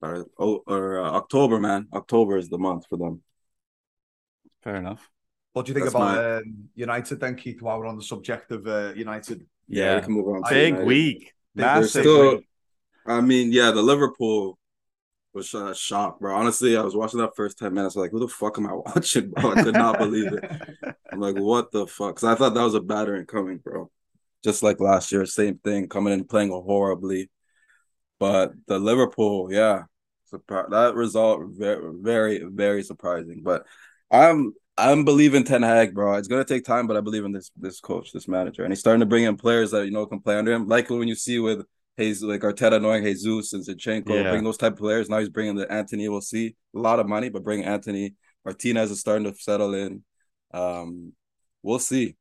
Or, 0.03 0.25
or, 0.35 0.61
or 0.65 0.99
uh, 0.99 1.11
October, 1.11 1.59
man. 1.59 1.87
October 1.93 2.35
is 2.37 2.49
the 2.49 2.57
month 2.57 2.87
for 2.89 2.97
them. 2.97 3.21
Fair 4.63 4.75
enough. 4.77 5.09
What 5.53 5.65
do 5.65 5.71
you 5.71 5.73
think 5.73 5.85
That's 5.85 5.95
about 5.95 6.41
um, 6.43 6.69
United 6.75 7.19
then, 7.19 7.35
Keith? 7.35 7.61
While 7.61 7.79
we're 7.79 7.87
on 7.87 7.97
the 7.97 8.03
subject 8.03 8.51
of 8.51 8.67
uh, 8.67 8.93
United, 8.95 9.45
Yeah, 9.67 9.83
Yeah. 9.83 9.95
we 9.97 10.01
can 10.01 10.13
move 10.13 10.27
on. 10.29 10.43
Big 10.49 10.67
United. 10.69 10.87
week, 10.87 11.33
They're 11.55 11.65
They're 11.65 11.75
massive. 11.81 12.01
still, 12.03 12.31
week. 12.37 12.47
I 13.05 13.19
mean, 13.21 13.51
yeah, 13.51 13.71
the 13.71 13.81
Liverpool 13.81 14.57
was 15.33 15.53
a 15.53 15.73
shock, 15.75 16.19
bro. 16.19 16.35
Honestly, 16.35 16.77
I 16.77 16.81
was 16.81 16.95
watching 16.95 17.19
that 17.19 17.35
first 17.35 17.57
10 17.57 17.73
minutes, 17.73 17.95
like, 17.95 18.11
who 18.11 18.19
the 18.19 18.27
fuck 18.27 18.57
am 18.57 18.67
I 18.67 18.73
watching, 18.85 19.31
bro? 19.31 19.51
I 19.53 19.63
could 19.63 19.73
not 19.73 19.97
believe 19.97 20.31
it. 20.31 20.43
I'm 21.11 21.19
like, 21.19 21.35
what 21.37 21.71
the 21.71 21.87
fuck? 21.87 22.15
Because 22.15 22.23
I 22.25 22.35
thought 22.35 22.53
that 22.53 22.63
was 22.63 22.75
a 22.75 22.81
battering 22.81 23.25
coming, 23.25 23.57
bro. 23.57 23.89
Just 24.43 24.63
like 24.63 24.79
last 24.79 25.11
year, 25.11 25.25
same 25.25 25.57
thing, 25.57 25.87
coming 25.87 26.13
in 26.13 26.23
playing 26.25 26.49
horribly. 26.51 27.29
But 28.19 28.53
the 28.67 28.79
Liverpool, 28.79 29.51
yeah, 29.51 29.83
surpri- 30.31 30.69
that 30.69 30.95
result 30.95 31.41
very, 31.49 31.91
very, 31.99 32.43
very 32.43 32.83
surprising. 32.83 33.41
But 33.43 33.65
I'm 34.11 34.53
I'm 34.77 35.05
believing 35.05 35.43
Ten 35.43 35.61
Hag, 35.61 35.93
bro. 35.93 36.15
It's 36.15 36.27
gonna 36.27 36.45
take 36.45 36.65
time, 36.65 36.87
but 36.87 36.97
I 36.97 37.01
believe 37.01 37.25
in 37.25 37.31
this 37.31 37.51
this 37.55 37.79
coach, 37.79 38.11
this 38.11 38.27
manager, 38.27 38.63
and 38.63 38.71
he's 38.71 38.79
starting 38.79 38.99
to 38.99 39.05
bring 39.05 39.23
in 39.23 39.37
players 39.37 39.71
that 39.71 39.85
you 39.85 39.91
know 39.91 40.05
can 40.05 40.19
play 40.19 40.37
under 40.37 40.51
him. 40.51 40.67
Like 40.67 40.89
when 40.89 41.07
you 41.07 41.15
see 41.15 41.39
with 41.39 41.65
Jesus, 41.97 42.23
like 42.23 42.41
Arteta 42.41 42.81
knowing 42.81 43.03
Jesus 43.03 43.53
and 43.53 43.65
Zinchenko, 43.65 44.23
Yeah. 44.23 44.29
bring 44.31 44.43
those 44.43 44.57
type 44.57 44.73
of 44.73 44.79
players. 44.79 45.09
Now 45.09 45.19
he's 45.19 45.29
bringing 45.29 45.55
the 45.55 45.71
Antony. 45.71 46.07
We'll 46.09 46.21
see 46.21 46.55
a 46.75 46.79
lot 46.79 46.99
of 46.99 47.07
money, 47.07 47.29
but 47.29 47.43
bring 47.43 47.63
Antony. 47.63 48.15
Martinez 48.43 48.91
is 48.91 48.99
starting 48.99 49.31
to 49.31 49.37
settle 49.39 49.73
in. 49.73 50.03
Um, 50.53 51.13
we'll 51.61 51.79
see. 51.79 52.15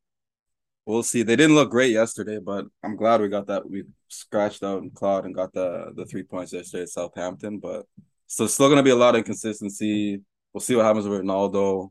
We'll 0.87 1.03
see. 1.03 1.23
They 1.23 1.37
didn't 1.37 1.55
look 1.55 1.71
great 1.71 1.93
yesterday, 1.93 2.39
but 2.39 2.67
I'm 2.83 2.97
glad 2.97 3.21
we 3.21 3.29
got 3.29 3.47
that. 3.47 3.69
We 3.69 3.85
scratched 4.09 4.63
out 4.63 4.83
and 4.83 4.95
clawed 4.95 5.25
and 5.25 5.35
got 5.35 5.53
the 5.53 5.93
the 5.95 6.05
three 6.05 6.25
points 6.25 6.53
yesterday 6.53 6.83
at 6.83 6.89
Southampton. 6.89 7.59
But 7.59 7.87
so 8.27 8.47
still 8.47 8.69
gonna 8.69 8.83
be 8.83 8.91
a 8.91 8.97
lot 8.97 9.15
of 9.15 9.21
inconsistency. 9.21 10.21
We'll 10.53 10.61
see 10.61 10.77
what 10.77 10.85
happens 10.85 11.07
with 11.07 11.23
Ronaldo. 11.23 11.91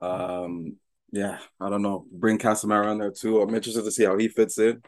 Um, 0.00 0.76
yeah, 1.12 1.38
I 1.60 1.68
don't 1.68 1.82
know. 1.82 2.06
Bring 2.10 2.38
Casemiro 2.38 2.92
in 2.92 2.98
there 2.98 3.10
too. 3.10 3.40
I'm 3.40 3.54
interested 3.54 3.84
to 3.84 3.90
see 3.90 4.04
how 4.04 4.16
he 4.16 4.28
fits 4.28 4.58
in. 4.58 4.82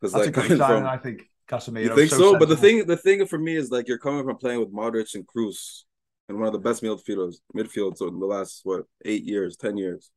Because 0.00 0.12
that's 0.12 0.26
like 0.26 0.28
a 0.28 0.32
great 0.32 0.58
coming 0.58 0.82
from, 0.82 0.86
I 0.86 0.98
think. 0.98 1.28
Casemiro. 1.48 1.84
you 1.84 1.94
think 1.94 2.10
so? 2.10 2.38
But 2.38 2.48
the 2.48 2.56
thing, 2.56 2.86
the 2.86 2.96
thing 2.96 3.26
for 3.26 3.38
me 3.38 3.56
is 3.56 3.70
like 3.70 3.88
you're 3.88 3.98
coming 3.98 4.24
from 4.24 4.36
playing 4.36 4.60
with 4.60 4.72
Modric 4.72 5.14
and 5.14 5.26
Kroos, 5.26 5.84
and 6.28 6.38
one 6.38 6.46
of 6.46 6.52
the 6.52 6.58
best 6.58 6.82
midfielders, 6.82 7.36
midfields 7.54 8.00
in 8.00 8.18
the 8.18 8.26
last 8.26 8.60
what 8.64 8.84
eight 9.04 9.24
years, 9.24 9.56
ten 9.56 9.76
years, 9.76 10.10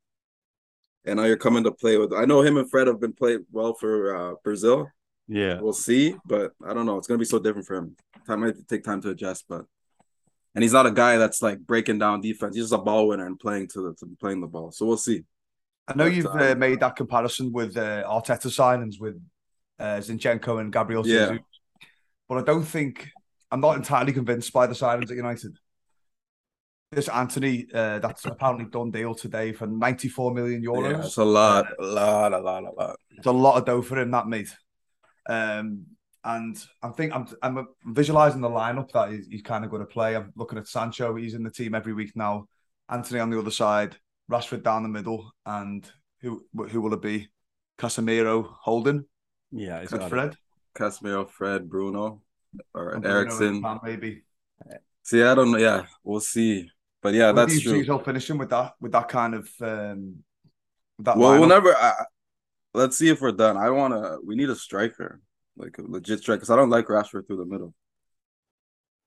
and 1.05 1.17
now 1.17 1.25
you're 1.25 1.37
coming 1.37 1.63
to 1.63 1.71
play 1.71 1.97
with. 1.97 2.13
I 2.13 2.25
know 2.25 2.41
him 2.41 2.57
and 2.57 2.69
Fred 2.69 2.87
have 2.87 2.99
been 2.99 3.13
played 3.13 3.41
well 3.51 3.73
for 3.73 4.15
uh, 4.15 4.35
Brazil. 4.43 4.89
Yeah. 5.27 5.59
We'll 5.61 5.73
see, 5.73 6.15
but 6.25 6.53
I 6.65 6.73
don't 6.73 6.87
know. 6.87 6.97
It's 6.97 7.07
gonna 7.07 7.19
be 7.19 7.25
so 7.25 7.39
different 7.39 7.67
for 7.67 7.75
him. 7.75 7.95
Time 8.25 8.41
might 8.41 8.67
take 8.67 8.83
time 8.83 9.01
to 9.01 9.09
adjust, 9.09 9.45
but 9.47 9.65
and 10.55 10.63
he's 10.63 10.73
not 10.73 10.85
a 10.85 10.91
guy 10.91 11.17
that's 11.17 11.41
like 11.41 11.59
breaking 11.59 11.99
down 11.99 12.21
defense. 12.21 12.55
He's 12.55 12.65
just 12.65 12.73
a 12.73 12.77
ball 12.77 13.07
winner 13.07 13.25
and 13.25 13.39
playing 13.39 13.67
to 13.69 13.81
the 13.81 13.93
to 13.95 14.07
playing 14.19 14.41
the 14.41 14.47
ball. 14.47 14.71
So 14.71 14.85
we'll 14.85 14.97
see. 14.97 15.23
I 15.87 15.93
know 15.95 16.05
But, 16.05 16.13
you've 16.13 16.25
um, 16.27 16.39
uh, 16.39 16.55
made 16.55 16.79
that 16.81 16.95
comparison 16.95 17.51
with 17.51 17.75
uh, 17.77 18.03
Arteta 18.07 18.47
signings 18.47 18.99
with 18.99 19.21
uh, 19.79 19.97
Zinchenko 19.97 20.59
and 20.59 20.71
Gabriel 20.71 21.07
Yeah. 21.07 21.29
Jesus. 21.29 21.45
But 22.27 22.37
I 22.39 22.41
don't 22.43 22.63
think 22.63 23.09
I'm 23.51 23.61
not 23.61 23.75
entirely 23.75 24.13
convinced 24.13 24.53
by 24.53 24.67
the 24.67 24.75
signings 24.75 25.09
at 25.09 25.17
United. 25.17 25.57
This 26.91 27.07
Antony, 27.07 27.67
uh, 27.73 27.99
that's 27.99 28.25
apparently 28.25 28.65
done 28.65 28.89
deal 28.89 29.13
today 29.13 29.51
for 29.51 29.67
94 29.67 30.33
million 30.33 30.63
euros. 30.63 30.91
Yeah, 30.91 31.05
it's 31.05 31.17
a 31.17 31.23
lot, 31.23 31.67
a 31.79 31.83
lot, 31.83 32.33
a 32.33 32.39
lot, 32.39 32.63
a 32.63 32.71
lot. 32.71 32.99
It's 33.11 33.27
a 33.27 33.31
lot 33.31 33.57
of 33.57 33.65
dough 33.65 33.83
for 33.83 33.99
him, 33.99 34.09
that 34.11 34.27
mate. 34.27 34.55
Um, 35.27 35.85
and 36.23 36.57
I'm 36.83 36.93
think 36.93 37.13
I'm 37.15 37.27
I'm 37.41 37.67
visualizing 37.85 38.41
the 38.41 38.49
lineup 38.49 38.91
that 38.91 39.11
he's, 39.11 39.27
he's 39.27 39.41
kind 39.41 39.63
of 39.63 39.71
going 39.71 39.81
to 39.81 39.85
play. 39.85 40.15
I'm 40.15 40.31
looking 40.35 40.57
at 40.59 40.67
Sancho; 40.67 41.15
he's 41.15 41.33
in 41.33 41.43
the 41.43 41.51
team 41.51 41.75
every 41.75 41.93
week 41.93 42.15
now. 42.15 42.47
Antony 42.89 43.19
on 43.19 43.29
the 43.29 43.39
other 43.39 43.51
side, 43.51 43.95
Rashford 44.31 44.63
down 44.63 44.83
the 44.83 44.89
middle, 44.89 45.31
and 45.45 45.89
who 46.21 46.43
who 46.69 46.81
will 46.81 46.93
it 46.93 47.01
be? 47.01 47.29
Casemiro, 47.77 48.55
Holden, 48.61 49.05
Yeah, 49.51 49.79
he's 49.81 49.91
and 49.91 50.01
got 50.01 50.07
it. 50.07 50.09
Fred, 50.09 50.35
Casemiro, 50.77 51.29
Fred, 51.29 51.69
Bruno, 51.69 52.21
or 52.73 52.89
and 52.93 53.05
Eriksen. 53.05 53.63
and 53.63 53.79
maybe. 53.83 54.23
See, 55.03 55.23
I 55.23 55.33
don't 55.35 55.51
know. 55.51 55.57
Yeah, 55.57 55.85
we'll 56.03 56.19
see. 56.19 56.69
But 57.01 57.13
yeah, 57.13 57.31
Where 57.31 57.45
do 57.45 57.51
that's 57.51 57.53
you 57.53 57.59
see 57.61 57.69
true. 57.69 57.79
yourself 57.79 58.05
finishing 58.05 58.37
with 58.37 58.49
that 58.49 58.73
with 58.81 58.91
that 58.91 59.07
kind 59.07 59.33
of 59.35 59.49
um, 59.61 60.23
that 60.99 61.17
Well, 61.17 61.31
lineup? 61.33 61.41
whenever 61.41 61.75
I, 61.75 61.93
let's 62.73 62.97
see 62.97 63.09
if 63.09 63.21
we're 63.21 63.31
done. 63.31 63.57
I 63.57 63.69
want 63.69 63.93
to. 63.93 64.19
We 64.25 64.35
need 64.35 64.49
a 64.49 64.55
striker, 64.55 65.21
like 65.59 65.77
a 65.77 65.81
legit 65.83 66.19
striker. 66.19 66.37
Because 66.37 66.49
I 66.49 66.55
don't 66.55 66.69
like 66.69 66.87
Rashford 66.87 67.27
through 67.27 67.37
the 67.37 67.45
middle. 67.45 67.73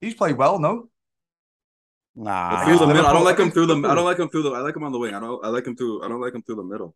He's 0.01 0.15
played 0.15 0.37
well, 0.37 0.59
no? 0.59 0.89
Nah, 2.15 2.51
But 2.51 2.57
I 2.59 2.65
through 2.67 2.79
the 2.79 2.87
middle, 2.89 3.07
I 3.07 3.13
don't 3.13 3.25
like 3.25 3.39
him 3.39 3.51
through 3.51 3.67
the. 3.67 3.77
I 3.77 3.95
don't 3.95 4.05
like 4.11 4.19
him 4.19 4.29
through 4.29 4.43
the. 4.43 4.51
I 4.51 4.59
like 4.61 4.77
him 4.77 4.85
on 4.85 4.93
the 4.93 4.99
wing. 4.99 5.15
I 5.15 5.21
don't. 5.21 5.45
I 5.45 5.49
like 5.49 5.67
him 5.67 5.77
through. 5.77 6.05
I 6.05 6.09
don't 6.09 6.21
like 6.21 6.35
him 6.35 6.43
through 6.43 6.57
the 6.57 6.65
middle. 6.65 6.95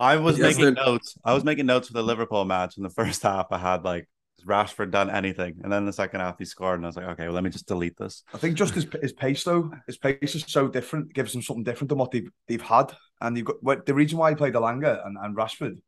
I 0.00 0.16
was 0.16 0.38
Yes, 0.38 0.56
making 0.56 0.74
they're- 0.74 0.84
notes. 0.84 1.16
I 1.24 1.34
was 1.34 1.42
making 1.44 1.66
notes 1.66 1.88
for 1.88 1.94
the 1.94 2.02
Liverpool 2.02 2.44
match. 2.44 2.76
In 2.76 2.82
the 2.84 2.90
first 2.90 3.22
half, 3.30 3.46
I 3.50 3.58
had 3.58 3.84
like 3.84 4.08
has 4.38 4.46
Rashford 4.46 4.92
done 4.92 5.10
anything, 5.10 5.56
and 5.64 5.72
then 5.72 5.84
the 5.84 5.92
second 5.92 6.20
half 6.20 6.38
he 6.38 6.44
scored, 6.44 6.76
and 6.76 6.86
I 6.86 6.88
was 6.88 6.96
like, 6.96 7.06
okay, 7.06 7.24
well, 7.24 7.32
let 7.34 7.42
me 7.42 7.50
just 7.50 7.66
delete 7.66 7.96
this. 7.96 8.22
I 8.32 8.38
think 8.38 8.54
just 8.56 8.74
his 8.74 8.86
his 9.02 9.12
pace 9.12 9.42
though, 9.42 9.72
his 9.88 9.98
pace 9.98 10.36
is 10.36 10.44
so 10.46 10.68
different. 10.68 11.10
It 11.10 11.14
gives 11.14 11.32
them 11.32 11.42
something 11.42 11.64
different 11.64 11.88
than 11.88 11.98
what 11.98 12.12
they've 12.12 12.30
they've 12.46 12.62
had. 12.62 12.92
And 13.20 13.36
you've 13.36 13.46
got 13.46 13.60
what 13.64 13.84
the 13.86 13.94
reason 13.94 14.16
why 14.18 14.30
he 14.30 14.36
played 14.36 14.54
Elanga 14.54 15.04
and, 15.04 15.16
and 15.20 15.36
Rashford 15.36 15.78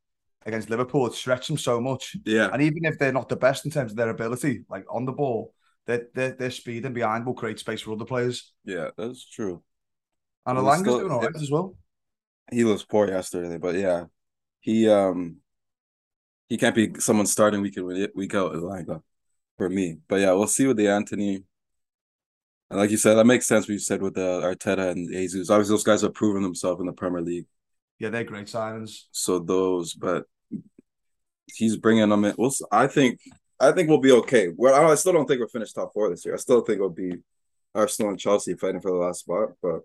against 0.47 0.71
Liverpool, 0.71 1.07
it 1.07 1.15
stretched 1.15 1.49
them 1.49 1.59
so 1.59 1.81
much. 1.81 2.17
Yeah, 2.25 2.49
And 2.53 2.63
even 2.63 2.85
if 2.85 2.99
they're 2.99 3.13
not 3.13 3.29
the 3.29 3.37
best 3.37 3.65
in 3.65 3.71
terms 3.71 3.93
of 3.93 3.97
their 3.97 4.11
ability, 4.11 4.65
like 4.69 4.85
on 4.89 5.05
the 5.05 5.13
ball, 5.13 5.55
their 5.87 6.09
their, 6.15 6.33
their 6.33 6.51
speed 6.51 6.85
and 6.87 6.95
behind 6.95 7.27
will 7.27 7.35
create 7.35 7.59
space 7.59 7.81
for 7.83 7.93
other 7.93 8.05
players. 8.05 8.53
yeah, 8.65 8.91
that's 8.97 9.29
true. 9.29 9.63
And 10.47 10.59
Elanga's 10.59 10.81
still- 10.81 10.99
doing 11.01 11.13
all 11.13 11.21
right 11.21 11.35
as 11.37 11.51
well. 11.51 11.77
He 12.53 12.65
was 12.65 12.85
poor 12.85 13.07
yesterday, 13.07 13.59
but 13.59 13.77
yeah, 13.77 14.07
he 14.61 14.89
um, 14.89 15.37
he 16.49 16.57
can't 16.57 16.75
be 16.75 16.95
someone 16.99 17.27
starting 17.27 17.63
week 17.63 17.77
in 17.77 18.09
week 18.15 18.35
out 18.35 18.53
that 18.53 19.03
for 19.57 19.69
me. 19.69 19.99
But 20.09 20.21
yeah, 20.21 20.33
we'll 20.33 20.49
see 20.49 20.67
with 20.67 20.77
the 20.77 20.89
Antony. 20.89 21.45
And 22.71 22.79
like 22.79 22.91
you 22.91 22.97
said, 22.97 23.15
that 23.15 23.25
makes 23.25 23.47
sense. 23.47 23.65
What 23.67 23.75
you 23.75 23.79
said 23.79 24.03
with 24.03 24.15
the 24.15 24.41
Arteta 24.43 24.91
and 24.91 25.09
Jesus. 25.13 25.49
Obviously, 25.51 25.75
those 25.75 25.85
guys 25.85 26.03
have 26.03 26.15
proven 26.15 26.43
themselves 26.43 26.81
in 26.81 26.87
the 26.87 26.93
Premier 26.93 27.21
League. 27.21 27.47
Yeah, 28.01 28.09
they're 28.09 28.25
great 28.25 28.47
signings. 28.47 29.03
So 29.13 29.39
those, 29.39 29.93
but 29.93 30.25
he's 31.55 31.77
bringing 31.77 32.09
them 32.09 32.25
in. 32.25 32.35
We'll, 32.39 32.51
I 32.73 32.87
think, 32.87 33.21
I 33.61 33.73
think 33.73 33.91
we'll 33.91 33.99
be 33.99 34.13
okay. 34.13 34.49
Well, 34.57 34.91
I, 34.91 34.95
still 34.95 35.13
don't 35.13 35.27
think 35.27 35.39
we're 35.39 35.49
finished 35.49 35.75
top 35.75 35.93
four 35.93 36.09
this 36.09 36.25
year. 36.25 36.35
I 36.35 36.39
still 36.39 36.63
think 36.63 36.77
it'll 36.77 36.89
be 36.89 37.13
Arsenal 37.75 38.11
and 38.11 38.19
Chelsea 38.19 38.55
fighting 38.55 38.81
for 38.81 38.91
the 38.91 38.97
last 38.97 39.21
spot. 39.21 39.51
But 39.63 39.83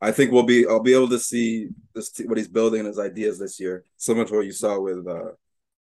I 0.00 0.12
think 0.12 0.30
we'll 0.30 0.44
be. 0.44 0.66
I'll 0.68 0.80
be 0.80 0.94
able 0.94 1.08
to 1.08 1.18
see 1.18 1.68
this 1.94 2.12
what 2.24 2.38
he's 2.38 2.48
building 2.48 2.80
and 2.80 2.88
his 2.88 3.00
ideas 3.00 3.40
this 3.40 3.58
year, 3.58 3.84
similar 3.96 4.24
to 4.26 4.34
what 4.34 4.46
you 4.46 4.52
saw 4.52 4.78
with, 4.78 5.06
uh, 5.06 5.32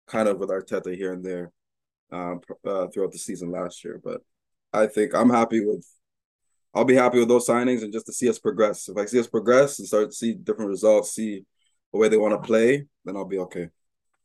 kind 0.07 0.27
of 0.27 0.39
with 0.39 0.50
Arteta 0.50 0.95
here 0.95 1.13
and 1.13 1.24
there, 1.24 1.51
um, 2.12 2.41
uh, 2.65 2.88
throughout 2.88 3.12
the 3.12 3.19
season 3.19 3.51
last 3.51 3.83
year. 3.83 4.01
But 4.03 4.22
I 4.74 4.88
think 4.88 5.13
I'm 5.13 5.29
happy 5.29 5.63
with. 5.63 5.88
I'll 6.74 6.86
be 6.86 6.96
happy 6.96 7.20
with 7.20 7.27
those 7.27 7.48
signings 7.48 7.84
and 7.84 7.94
just 7.94 8.08
to 8.08 8.13
see 8.13 8.30
us 8.30 8.39
progress. 8.39 8.89
If 8.89 8.98
I 8.98 9.06
see 9.06 9.20
us 9.20 9.27
progress 9.27 9.80
and 9.80 9.88
start 9.88 10.10
to 10.10 10.15
see 10.15 10.34
different 10.34 10.70
results, 10.70 11.12
see 11.13 11.46
the 11.92 12.00
way 12.00 12.10
they 12.10 12.18
want 12.18 12.34
to 12.34 12.46
play, 12.46 12.88
then 13.06 13.15
I'll 13.15 13.25
be 13.25 13.38
okay. 13.39 13.70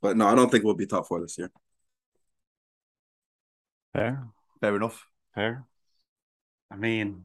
But 0.01 0.17
no, 0.17 0.27
I 0.27 0.35
don't 0.35 0.51
think 0.51 0.65
we'll 0.65 0.75
be 0.75 0.87
top 0.87 1.07
four 1.07 1.21
this 1.21 1.37
year. 1.37 1.51
Fair, 3.93 4.29
Fair 4.61 4.77
enough. 4.77 5.05
fair. 5.35 5.65
I 6.71 6.77
mean, 6.77 7.25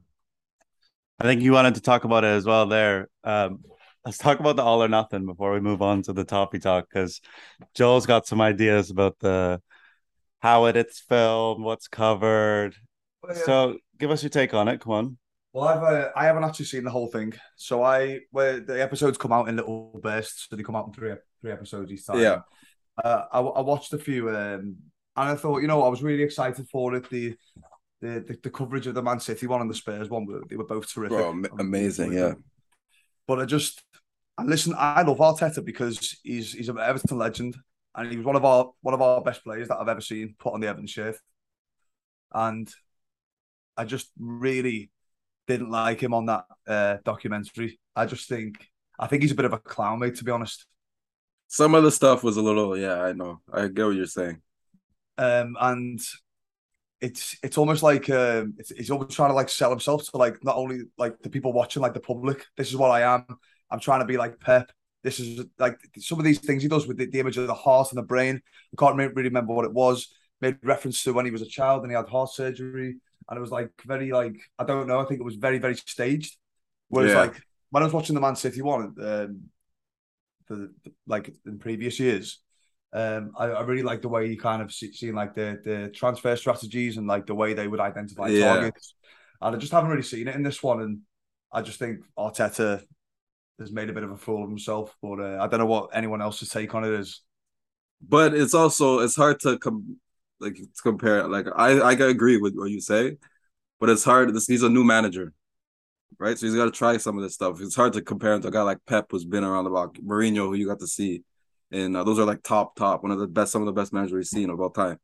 I 1.19 1.23
think 1.23 1.41
you 1.41 1.51
wanted 1.51 1.75
to 1.75 1.81
talk 1.81 2.03
about 2.03 2.23
it 2.23 2.27
as 2.27 2.45
well. 2.45 2.65
There, 2.65 3.07
um, 3.23 3.63
let's 4.05 4.17
talk 4.17 4.39
about 4.39 4.55
the 4.55 4.63
all 4.63 4.83
or 4.83 4.87
nothing 4.87 5.25
before 5.25 5.53
we 5.53 5.59
move 5.59 5.81
on 5.81 6.01
to 6.03 6.13
the 6.13 6.23
toppy 6.23 6.59
talk 6.59 6.87
because 6.89 7.21
Joel's 7.75 8.05
got 8.05 8.27
some 8.27 8.41
ideas 8.41 8.89
about 8.89 9.19
the 9.19 9.61
how 10.41 10.65
it 10.65 10.75
it's 10.75 10.99
filmed, 10.99 11.63
what's 11.63 11.87
covered. 11.87 12.75
So, 13.45 13.77
give 13.99 14.11
us 14.11 14.23
your 14.23 14.29
take 14.29 14.53
on 14.53 14.67
it. 14.67 14.79
Come 14.81 14.93
on. 14.93 15.17
Well, 15.53 15.65
I've 15.65 15.83
uh, 15.83 16.09
I 16.15 16.25
haven't 16.25 16.43
actually 16.45 16.65
seen 16.65 16.83
the 16.83 16.89
whole 16.89 17.07
thing, 17.07 17.33
so 17.55 17.83
I 17.83 18.21
where 18.31 18.59
the 18.59 18.81
episodes 18.81 19.17
come 19.19 19.31
out 19.31 19.49
in 19.49 19.55
little 19.55 19.99
bursts, 20.01 20.47
so 20.49 20.55
they 20.55 20.63
come 20.63 20.75
out 20.75 20.87
in 20.87 20.93
three 20.93 21.13
three 21.41 21.51
episodes 21.51 21.91
each 21.91 22.05
time. 22.07 22.19
Yeah. 22.19 22.39
uh, 23.03 23.25
I, 23.31 23.39
I 23.39 23.61
watched 23.61 23.93
a 23.93 23.99
few, 23.99 24.29
um, 24.29 24.77
and 25.15 25.29
I 25.29 25.35
thought, 25.35 25.61
you 25.61 25.67
know, 25.67 25.83
I 25.83 25.89
was 25.89 26.01
really 26.01 26.23
excited 26.23 26.67
for 26.69 26.95
it. 26.95 27.07
The 27.09 27.35
the 28.01 28.19
the, 28.27 28.39
the 28.41 28.49
coverage 28.49 28.87
of 28.87 28.95
the 28.95 29.03
Man 29.03 29.19
City 29.19 29.45
one 29.45 29.61
and 29.61 29.69
the 29.69 29.75
Spurs 29.75 30.09
one, 30.09 30.25
were- 30.25 30.41
they 30.49 30.55
were 30.55 30.65
both 30.65 30.91
terrific, 30.91 31.17
Bro, 31.17 31.43
amazing, 31.59 32.13
yeah. 32.13 32.33
But 33.27 33.39
I 33.39 33.45
just, 33.45 33.83
I 34.37 34.43
listen. 34.43 34.73
I 34.75 35.03
love 35.03 35.19
Arteta 35.19 35.63
because 35.63 36.17
he's 36.23 36.53
he's 36.53 36.69
an 36.69 36.79
Everton 36.79 37.17
legend, 37.19 37.57
and 37.95 38.09
he 38.09 38.17
was 38.17 38.25
one 38.25 38.35
of 38.35 38.43
our 38.43 38.71
one 38.81 38.95
of 38.95 39.01
our 39.03 39.21
best 39.21 39.43
players 39.43 39.67
that 39.67 39.77
I've 39.77 39.87
ever 39.87 40.01
seen 40.01 40.33
put 40.39 40.53
on 40.53 40.61
the 40.61 40.67
Everton 40.67 40.87
shirt, 40.87 41.15
and 42.33 42.67
I 43.77 43.85
just 43.85 44.09
really 44.17 44.91
didn't 45.47 45.69
like 45.71 46.01
him 46.01 46.13
on 46.13 46.27
that 46.27 46.45
uh, 46.67 46.97
documentary. 47.03 47.79
I 47.95 48.05
just 48.05 48.29
think 48.29 48.55
I 48.99 49.07
think 49.07 49.23
he's 49.23 49.31
a 49.31 49.35
bit 49.35 49.45
of 49.45 49.53
a 49.53 49.59
clown, 49.59 49.99
mate. 49.99 50.15
To 50.15 50.23
be 50.23 50.31
honest, 50.31 50.65
Some 51.47 51.73
of 51.75 51.83
the 51.83 51.91
stuff 51.91 52.21
was 52.23 52.35
a 52.37 52.41
little, 52.41 52.77
yeah, 52.77 53.01
I 53.01 53.13
know. 53.13 53.41
I 53.51 53.67
get 53.67 53.85
what 53.85 53.95
you're 53.95 54.07
saying. 54.07 54.41
um, 55.17 55.55
and 55.59 55.99
it's 57.01 57.37
it's 57.43 57.57
almost 57.57 57.83
like 57.83 58.09
um, 58.09 58.53
it's, 58.57 58.71
he's 58.71 58.91
always 58.91 59.13
trying 59.13 59.29
to 59.29 59.35
like 59.35 59.49
sell 59.49 59.69
himself 59.69 60.09
to 60.09 60.17
like 60.17 60.43
not 60.43 60.55
only 60.55 60.81
like 60.97 61.19
the 61.21 61.29
people 61.29 61.53
watching, 61.53 61.81
like 61.81 61.93
the 61.93 61.99
public. 61.99 62.45
This 62.57 62.69
is 62.69 62.77
what 62.77 62.91
I 62.91 63.01
am. 63.15 63.25
I'm 63.69 63.79
trying 63.79 63.99
to 64.01 64.05
be 64.05 64.17
like 64.17 64.39
Pep. 64.39 64.71
This 65.03 65.19
is 65.19 65.45
like 65.59 65.79
some 65.97 66.19
of 66.19 66.25
these 66.25 66.39
things 66.39 66.63
he 66.63 66.69
does 66.69 66.87
with 66.87 66.97
the, 66.97 67.07
the 67.07 67.19
image 67.19 67.37
of 67.37 67.47
the 67.47 67.53
heart 67.53 67.89
and 67.91 67.97
the 67.97 68.03
brain. 68.03 68.41
I 68.73 68.75
can't 68.79 68.95
really 68.95 69.29
remember 69.29 69.53
what 69.53 69.65
it 69.65 69.73
was. 69.73 70.13
Made 70.39 70.57
reference 70.63 71.03
to 71.03 71.13
when 71.13 71.25
he 71.25 71.31
was 71.31 71.41
a 71.41 71.45
child 71.47 71.83
and 71.83 71.91
he 71.91 71.95
had 71.95 72.07
heart 72.07 72.29
surgery, 72.31 72.97
and 73.29 73.37
it 73.37 73.41
was 73.41 73.51
like 73.51 73.71
very 73.85 74.11
like 74.11 74.37
I 74.59 74.63
don't 74.65 74.87
know. 74.87 74.99
I 74.99 75.05
think 75.05 75.19
it 75.19 75.23
was 75.25 75.35
very 75.35 75.59
very 75.59 75.75
staged. 75.75 76.37
Whereas 76.89 77.11
Yeah. 77.11 77.21
like 77.21 77.41
when 77.71 77.83
I 77.83 77.85
was 77.85 77.93
watching 77.93 78.15
the 78.15 78.21
Man 78.21 78.35
City 78.35 78.61
one, 78.61 78.95
um, 79.01 79.49
the, 80.49 80.73
the 80.83 80.93
like 81.07 81.33
in 81.45 81.59
previous 81.59 81.99
years, 81.99 82.39
um, 82.93 83.31
I, 83.37 83.45
I 83.45 83.61
really 83.63 83.83
like 83.83 84.01
the 84.01 84.09
way 84.09 84.27
he 84.29 84.35
kind 84.37 84.61
of 84.61 84.71
see, 84.71 84.91
seen 84.93 85.15
like 85.15 85.33
the 85.35 85.59
the 85.63 85.89
transfer 85.89 86.35
strategies 86.35 86.97
and 86.97 87.07
like 87.07 87.25
the 87.25 87.35
way 87.35 87.53
they 87.53 87.67
would 87.67 87.79
identify 87.79 88.27
Yeah. 88.27 88.53
targets. 88.55 88.95
And 89.41 89.55
I 89.55 89.59
just 89.59 89.71
haven't 89.71 89.89
really 89.89 90.03
seen 90.03 90.27
it 90.27 90.35
in 90.35 90.43
this 90.43 90.61
one, 90.61 90.81
and 90.81 90.99
I 91.51 91.61
just 91.61 91.79
think 91.79 92.01
Arteta 92.17 92.83
has 93.59 93.71
made 93.71 93.89
a 93.89 93.93
bit 93.93 94.03
of 94.03 94.11
a 94.11 94.17
fool 94.17 94.43
of 94.43 94.49
himself. 94.49 94.95
But 95.01 95.19
uh, 95.19 95.37
I 95.41 95.47
don't 95.47 95.59
know 95.59 95.65
what 95.65 95.89
anyone 95.93 96.21
else's 96.21 96.49
take 96.49 96.73
on 96.75 96.83
it 96.83 96.93
is. 96.93 97.21
But 98.07 98.33
it's 98.33 98.53
also 98.53 98.99
it's 98.99 99.15
hard 99.15 99.39
to 99.41 99.57
com- 99.57 99.97
like 100.43 100.55
to 100.55 100.81
compare. 100.81 101.27
Like 101.27 101.47
I 101.55 101.79
I 101.79 101.91
agree 101.93 102.37
with 102.37 102.55
what 102.55 102.69
you 102.69 102.81
say, 102.81 103.17
but 103.79 103.89
it's 103.89 104.03
hard. 104.03 104.33
This 104.33 104.47
he's 104.47 104.63
a 104.63 104.69
new 104.69 104.83
manager, 104.83 105.33
right? 106.19 106.37
So 106.37 106.45
he's 106.45 106.55
got 106.55 106.65
to 106.65 106.71
try 106.71 106.97
some 106.97 107.17
of 107.17 107.23
this 107.23 107.33
stuff. 107.33 107.61
It's 107.61 107.75
hard 107.75 107.93
to 107.93 108.01
compare 108.01 108.33
him 108.33 108.41
to 108.41 108.49
a 108.49 108.51
guy 108.51 108.61
like 108.61 108.79
Pep, 108.87 109.07
who's 109.09 109.25
been 109.25 109.43
around 109.43 109.63
the 109.63 109.69
block, 109.69 109.95
Mourinho, 109.95 110.47
who 110.47 110.55
you 110.55 110.67
got 110.67 110.79
to 110.79 110.87
see, 110.87 111.23
and 111.71 111.95
uh, 111.97 112.03
those 112.03 112.19
are 112.19 112.25
like 112.25 112.43
top 112.43 112.75
top, 112.75 113.03
one 113.03 113.11
of 113.11 113.19
the 113.19 113.27
best, 113.27 113.51
some 113.51 113.61
of 113.61 113.65
the 113.65 113.73
best 113.73 113.93
managers 113.93 114.13
we've 114.13 114.25
seen 114.27 114.49
of 114.49 114.59
all 114.59 114.69
time. 114.69 114.99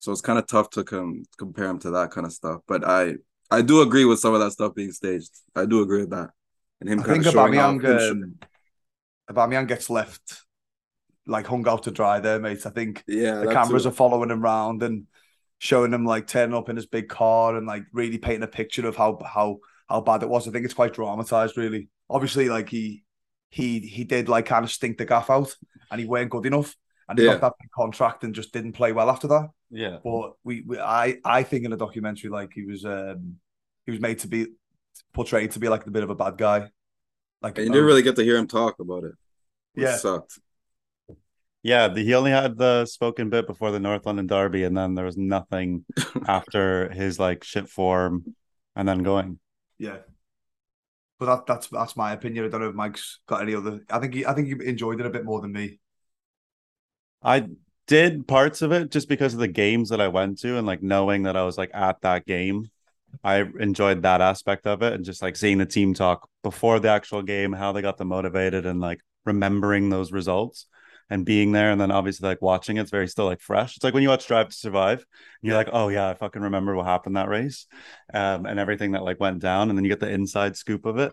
So 0.00 0.12
it's 0.12 0.20
kind 0.20 0.38
of 0.38 0.46
tough 0.46 0.70
to 0.70 0.84
com- 0.84 1.24
compare 1.38 1.66
him 1.66 1.78
to 1.80 1.90
that 1.92 2.10
kind 2.10 2.26
of 2.26 2.32
stuff. 2.32 2.60
But 2.66 2.84
I 2.84 3.14
I 3.50 3.62
do 3.62 3.82
agree 3.82 4.04
with 4.04 4.20
some 4.20 4.34
of 4.34 4.40
that 4.40 4.52
stuff 4.52 4.74
being 4.74 4.92
staged. 4.92 5.30
I 5.54 5.64
do 5.66 5.82
agree 5.82 6.00
with 6.00 6.10
that, 6.10 6.30
and 6.80 6.88
him 6.88 7.00
I 7.00 7.04
kind 7.04 7.14
think 7.22 7.26
of 7.26 7.32
showing 7.32 7.58
off. 7.58 7.76
Aubameyang, 7.76 7.98
sh- 8.00 8.10
um, 8.10 8.34
Aubameyang 9.30 9.68
gets 9.68 9.88
left 9.88 10.44
like 11.26 11.46
hung 11.46 11.66
out 11.68 11.84
to 11.84 11.90
dry 11.90 12.20
there, 12.20 12.38
mate. 12.40 12.66
I 12.66 12.70
think 12.70 13.04
yeah, 13.06 13.40
the 13.40 13.46
cameras 13.46 13.84
too. 13.84 13.88
are 13.88 13.92
following 13.92 14.30
him 14.30 14.42
around 14.44 14.82
and 14.82 15.06
showing 15.58 15.92
him 15.92 16.04
like 16.04 16.26
turning 16.26 16.54
up 16.56 16.68
in 16.68 16.76
his 16.76 16.86
big 16.86 17.08
car 17.08 17.56
and 17.56 17.66
like 17.66 17.84
really 17.92 18.18
painting 18.18 18.42
a 18.42 18.46
picture 18.48 18.86
of 18.86 18.96
how 18.96 19.18
how 19.24 19.58
how 19.88 20.00
bad 20.00 20.22
it 20.22 20.28
was. 20.28 20.46
I 20.48 20.50
think 20.50 20.64
it's 20.64 20.74
quite 20.74 20.94
dramatized, 20.94 21.56
really. 21.56 21.88
Obviously, 22.10 22.48
like 22.48 22.68
he 22.68 23.04
he 23.50 23.80
he 23.80 24.04
did 24.04 24.28
like 24.28 24.46
kind 24.46 24.64
of 24.64 24.70
stink 24.70 24.98
the 24.98 25.04
gaff 25.06 25.30
out 25.30 25.54
and 25.90 26.00
he 26.00 26.06
weren't 26.06 26.30
good 26.30 26.46
enough 26.46 26.74
and 27.08 27.18
he 27.18 27.24
Yeah. 27.24 27.32
got 27.32 27.40
that 27.42 27.52
big 27.60 27.70
contract 27.70 28.24
and 28.24 28.34
just 28.34 28.52
didn't 28.52 28.72
play 28.72 28.92
well 28.92 29.10
after 29.10 29.28
that. 29.28 29.50
Yeah. 29.70 29.98
But 30.02 30.32
we, 30.44 30.62
we 30.66 30.78
I 30.78 31.18
I 31.24 31.42
think 31.42 31.64
in 31.64 31.70
the 31.70 31.76
documentary 31.76 32.30
like 32.30 32.50
he 32.54 32.64
was 32.64 32.84
um 32.84 33.36
he 33.86 33.92
was 33.92 34.00
made 34.00 34.18
to 34.20 34.28
be 34.28 34.46
portrayed 35.12 35.52
to 35.52 35.58
be 35.60 35.68
like 35.68 35.86
a 35.86 35.90
bit 35.90 36.02
of 36.02 36.10
a 36.10 36.14
bad 36.14 36.36
guy. 36.38 36.70
Like 37.42 37.58
And 37.58 37.66
you 37.66 37.72
didn't 37.72 37.86
really 37.86 38.02
get 38.02 38.16
to 38.16 38.24
hear 38.24 38.36
him 38.36 38.48
talk 38.48 38.78
about 38.80 39.04
it. 39.04 39.12
which 39.74 39.84
Yeah. 39.84 39.96
sucked. 39.96 40.38
Yeah, 41.64 41.88
the, 41.88 42.04
he 42.04 42.12
only 42.12 42.30
had 42.30 42.58
the 42.58 42.84
spoken 42.84 43.30
bit 43.30 43.46
before 43.46 43.70
the 43.70 43.80
North 43.80 44.04
London 44.04 44.26
Derby, 44.26 44.64
and 44.64 44.76
then 44.76 44.94
there 44.94 45.06
was 45.06 45.16
nothing 45.16 45.86
after 46.28 46.90
his 46.90 47.18
like 47.18 47.42
shit 47.42 47.70
form, 47.70 48.36
and 48.76 48.86
then 48.86 49.02
going. 49.02 49.38
Yeah. 49.78 49.96
But 51.18 51.26
that, 51.26 51.46
that's 51.46 51.68
that's 51.68 51.96
my 51.96 52.12
opinion. 52.12 52.44
I 52.44 52.48
don't 52.48 52.60
know 52.60 52.68
if 52.68 52.74
Mike's 52.74 53.20
got 53.26 53.40
any 53.40 53.54
other. 53.54 53.80
I 53.88 53.98
think 53.98 54.12
he 54.12 54.26
I 54.26 54.34
think 54.34 54.48
he 54.48 54.68
enjoyed 54.68 55.00
it 55.00 55.06
a 55.06 55.10
bit 55.10 55.24
more 55.24 55.40
than 55.40 55.52
me. 55.52 55.80
I 57.22 57.48
did 57.86 58.28
parts 58.28 58.60
of 58.60 58.70
it 58.70 58.90
just 58.90 59.08
because 59.08 59.32
of 59.32 59.40
the 59.40 59.48
games 59.48 59.88
that 59.88 60.02
I 60.02 60.08
went 60.08 60.40
to, 60.40 60.58
and 60.58 60.66
like 60.66 60.82
knowing 60.82 61.22
that 61.22 61.36
I 61.36 61.44
was 61.44 61.56
like 61.56 61.70
at 61.72 62.02
that 62.02 62.26
game. 62.26 62.70
I 63.22 63.36
enjoyed 63.58 64.02
that 64.02 64.20
aspect 64.20 64.66
of 64.66 64.82
it, 64.82 64.92
and 64.92 65.02
just 65.02 65.22
like 65.22 65.36
seeing 65.36 65.56
the 65.56 65.64
team 65.64 65.94
talk 65.94 66.28
before 66.42 66.78
the 66.78 66.90
actual 66.90 67.22
game, 67.22 67.54
how 67.54 67.72
they 67.72 67.80
got 67.80 67.96
them 67.96 68.08
motivated, 68.08 68.66
and 68.66 68.80
like 68.80 69.00
remembering 69.24 69.88
those 69.88 70.12
results 70.12 70.66
and 71.10 71.24
being 71.24 71.52
there 71.52 71.70
and 71.70 71.80
then 71.80 71.90
obviously 71.90 72.28
like 72.28 72.42
watching 72.42 72.76
it's 72.76 72.90
very 72.90 73.08
still 73.08 73.26
like 73.26 73.40
fresh. 73.40 73.76
It's 73.76 73.84
like 73.84 73.94
when 73.94 74.02
you 74.02 74.08
watch 74.08 74.26
drive 74.26 74.48
to 74.48 74.56
survive 74.56 75.04
you're 75.42 75.56
like 75.56 75.68
oh 75.72 75.88
yeah 75.88 76.08
i 76.08 76.14
fucking 76.14 76.42
remember 76.42 76.74
what 76.74 76.86
happened 76.86 77.16
that 77.16 77.28
race 77.28 77.66
um, 78.12 78.46
and 78.46 78.58
everything 78.58 78.92
that 78.92 79.04
like 79.04 79.20
went 79.20 79.40
down 79.40 79.68
and 79.68 79.78
then 79.78 79.84
you 79.84 79.90
get 79.90 80.00
the 80.00 80.10
inside 80.10 80.56
scoop 80.56 80.86
of 80.86 80.98
it. 80.98 81.12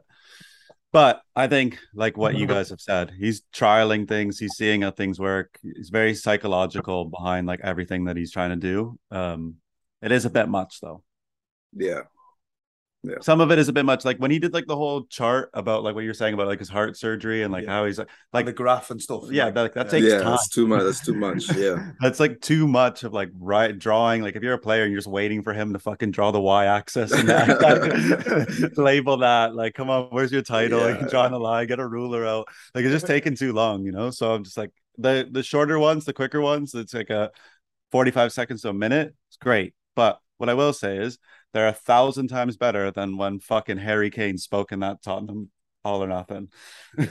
But 0.91 1.21
i 1.35 1.47
think 1.47 1.79
like 1.93 2.17
what 2.17 2.35
you 2.35 2.47
guys 2.47 2.69
have 2.73 2.81
said 2.81 3.11
he's 3.17 3.41
trialing 3.53 4.07
things 4.07 4.39
he's 4.39 4.55
seeing 4.55 4.81
how 4.81 4.91
things 4.91 5.19
work 5.19 5.57
he's 5.61 5.89
very 5.89 6.13
psychological 6.15 7.05
behind 7.05 7.47
like 7.47 7.61
everything 7.63 8.05
that 8.05 8.17
he's 8.17 8.31
trying 8.31 8.49
to 8.49 8.55
do 8.55 8.99
um 9.11 9.55
it 10.01 10.11
is 10.11 10.25
a 10.25 10.29
bit 10.29 10.49
much 10.49 10.79
though. 10.81 11.03
Yeah. 11.73 12.01
Some 13.21 13.41
of 13.41 13.51
it 13.51 13.57
is 13.57 13.67
a 13.67 13.73
bit 13.73 13.83
much 13.83 14.05
like 14.05 14.17
when 14.17 14.29
he 14.29 14.37
did 14.37 14.53
like 14.53 14.67
the 14.67 14.75
whole 14.75 15.05
chart 15.05 15.49
about 15.55 15.83
like 15.83 15.95
what 15.95 16.03
you're 16.03 16.13
saying 16.13 16.35
about 16.35 16.45
like 16.45 16.59
his 16.59 16.69
heart 16.69 16.95
surgery 16.95 17.41
and 17.41 17.51
like 17.51 17.63
Yeah. 17.65 17.71
how 17.71 17.85
he's 17.85 17.97
like 17.97 18.07
Like 18.31 18.45
like 18.45 18.45
the 18.45 18.53
graph 18.53 18.91
and 18.91 19.01
stuff. 19.01 19.23
yeah 19.31 19.45
like, 19.45 19.53
that, 19.55 19.73
that 19.73 19.89
takes 19.89 20.05
yeah, 20.05 20.19
time 20.19 20.31
that's 20.31 20.49
too 20.49 20.67
much. 20.67 20.83
That's 20.83 21.03
too 21.05 21.15
much. 21.15 21.51
Yeah. 21.57 21.91
That's 21.99 22.19
like 22.19 22.41
too 22.41 22.67
much 22.67 23.03
of 23.03 23.11
like 23.13 23.29
right 23.39 23.77
drawing. 23.77 24.21
Like 24.21 24.35
if 24.35 24.43
you're 24.43 24.53
a 24.53 24.59
player 24.59 24.83
and 24.83 24.91
you're 24.91 24.99
just 24.99 25.07
waiting 25.07 25.41
for 25.41 25.51
him 25.53 25.73
to 25.73 25.79
fucking 25.79 26.11
draw 26.11 26.29
the 26.31 26.39
y 26.39 26.65
axis 26.65 27.11
and 27.11 27.27
that, 27.27 27.47
that- 27.47 28.73
label 28.77 29.17
that, 29.17 29.55
like, 29.55 29.73
come 29.73 29.89
on, 29.89 30.05
where's 30.11 30.31
your 30.31 30.43
title? 30.43 30.79
Yeah. 30.79 30.97
Like 30.97 31.09
drawing 31.09 31.33
a 31.33 31.39
line, 31.39 31.65
get 31.67 31.79
a 31.79 31.87
ruler 31.87 32.25
out. 32.25 32.47
Like 32.75 32.85
it's 32.85 32.93
just 32.93 33.07
taking 33.07 33.35
too 33.35 33.53
long, 33.53 33.83
you 33.83 33.91
know. 33.91 34.11
So 34.11 34.33
I'm 34.33 34.43
just 34.43 34.57
like 34.57 34.71
the 34.97 35.27
the 35.29 35.41
shorter 35.43 35.79
ones, 35.79 36.05
the 36.05 36.13
quicker 36.13 36.39
ones. 36.41 36.75
It's 36.75 36.93
like 36.93 37.09
a 37.09 37.31
45 37.91 38.31
seconds 38.31 38.61
to 38.61 38.69
a 38.69 38.73
minute. 38.73 39.15
It's 39.29 39.37
great, 39.37 39.73
but 39.95 40.19
what 40.37 40.49
I 40.49 40.53
will 40.53 40.73
say 40.73 40.97
is 40.97 41.17
they're 41.53 41.67
a 41.67 41.73
thousand 41.73 42.27
times 42.27 42.57
better 42.57 42.91
than 42.91 43.17
when 43.17 43.39
fucking 43.39 43.77
Harry 43.77 44.09
Kane 44.09 44.37
spoke 44.37 44.71
in 44.71 44.79
that 44.79 45.01
Tottenham 45.01 45.49
All 45.83 46.03
or 46.03 46.07
Nothing. 46.07 46.49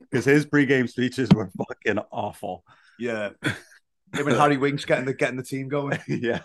Because 0.00 0.24
his 0.24 0.46
pre-game 0.46 0.88
speeches 0.88 1.28
were 1.32 1.50
fucking 1.56 2.02
awful. 2.10 2.64
Yeah. 2.98 3.30
Him 3.42 4.26
and 4.26 4.36
Harry 4.36 4.56
Winks 4.56 4.84
getting 4.84 5.04
the 5.04 5.14
getting 5.14 5.36
the 5.36 5.44
team 5.44 5.68
going. 5.68 6.00
yeah. 6.08 6.40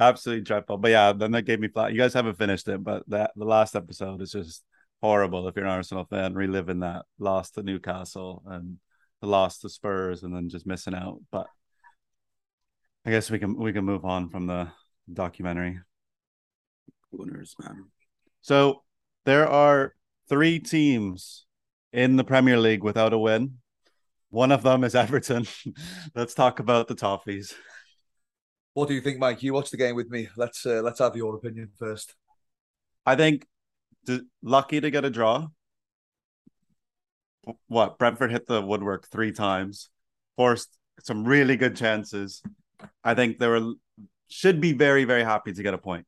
Absolutely 0.00 0.42
dreadful. 0.42 0.78
But 0.78 0.90
yeah, 0.90 1.12
then 1.12 1.30
that 1.32 1.42
gave 1.42 1.60
me 1.60 1.68
flat. 1.68 1.92
You 1.92 1.98
guys 1.98 2.14
haven't 2.14 2.38
finished 2.38 2.66
it, 2.68 2.82
but 2.82 3.08
that 3.08 3.30
the 3.36 3.44
last 3.44 3.76
episode 3.76 4.22
is 4.22 4.32
just 4.32 4.64
horrible 5.00 5.46
if 5.46 5.54
you're 5.54 5.64
an 5.64 5.70
Arsenal 5.70 6.04
fan, 6.04 6.34
reliving 6.34 6.80
that 6.80 7.04
loss 7.18 7.50
to 7.52 7.62
Newcastle 7.62 8.42
and 8.46 8.78
the 9.20 9.28
loss 9.28 9.60
to 9.60 9.68
Spurs 9.68 10.24
and 10.24 10.34
then 10.34 10.48
just 10.48 10.66
missing 10.66 10.94
out. 10.94 11.20
But 11.30 11.46
I 13.06 13.10
guess 13.10 13.30
we 13.30 13.38
can 13.38 13.54
we 13.54 13.72
can 13.72 13.84
move 13.84 14.04
on 14.04 14.28
from 14.30 14.48
the 14.48 14.68
documentary. 15.12 15.78
Winners, 17.12 17.54
man. 17.60 17.84
So 18.40 18.82
there 19.24 19.48
are 19.48 19.94
three 20.28 20.58
teams 20.58 21.46
in 21.92 22.16
the 22.16 22.24
Premier 22.24 22.58
League 22.58 22.82
without 22.82 23.12
a 23.12 23.18
win. 23.18 23.58
One 24.30 24.50
of 24.50 24.64
them 24.64 24.82
is 24.82 24.96
Everton. 24.96 25.46
Let's 26.16 26.34
talk 26.34 26.58
about 26.58 26.88
the 26.88 26.96
Toffees. 26.96 27.54
What 28.74 28.88
do 28.88 28.94
you 28.94 29.00
think, 29.00 29.20
Mike? 29.20 29.40
You 29.40 29.54
watched 29.54 29.70
the 29.70 29.76
game 29.76 29.94
with 29.94 30.10
me. 30.10 30.28
Let's 30.36 30.66
uh, 30.66 30.82
let's 30.82 30.98
have 30.98 31.14
your 31.14 31.36
opinion 31.36 31.70
first. 31.78 32.14
I 33.06 33.14
think 33.14 33.46
d- 34.04 34.22
lucky 34.42 34.80
to 34.80 34.90
get 34.90 35.04
a 35.04 35.10
draw. 35.10 35.46
What 37.68 37.98
Brentford 37.98 38.32
hit 38.32 38.48
the 38.48 38.60
woodwork 38.60 39.06
three 39.08 39.30
times, 39.30 39.90
forced 40.36 40.76
some 41.04 41.24
really 41.24 41.56
good 41.56 41.76
chances. 41.76 42.42
I 43.04 43.14
think 43.14 43.38
they 43.38 43.48
were 43.48 43.72
should 44.28 44.60
be 44.60 44.72
very 44.72 45.04
very 45.04 45.22
happy 45.24 45.52
to 45.52 45.62
get 45.62 45.74
a 45.74 45.78
point. 45.78 46.06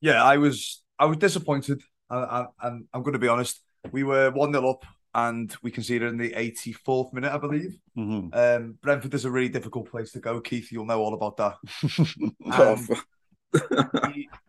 Yeah, 0.00 0.22
I 0.22 0.36
was 0.38 0.82
I 0.98 1.06
was 1.06 1.16
disappointed, 1.18 1.82
and, 2.10 2.46
and 2.62 2.84
I'm 2.92 3.02
going 3.02 3.12
to 3.14 3.18
be 3.18 3.28
honest. 3.28 3.60
We 3.92 4.02
were 4.04 4.30
one 4.30 4.52
0 4.52 4.70
up, 4.70 4.84
and 5.14 5.54
we 5.62 5.70
conceded 5.70 6.08
in 6.08 6.16
the 6.18 6.30
84th 6.32 7.12
minute, 7.12 7.32
I 7.32 7.38
believe. 7.38 7.78
Mhm. 7.96 8.34
Um, 8.34 8.78
Brentford 8.82 9.12
is 9.14 9.24
a 9.24 9.30
really 9.30 9.48
difficult 9.50 9.90
place 9.90 10.12
to 10.12 10.20
go, 10.20 10.40
Keith. 10.40 10.72
You'll 10.72 10.86
know 10.86 11.00
all 11.02 11.14
about 11.14 11.36
that. 11.36 11.54
Oh, 12.46 12.72
Um, 12.78 12.88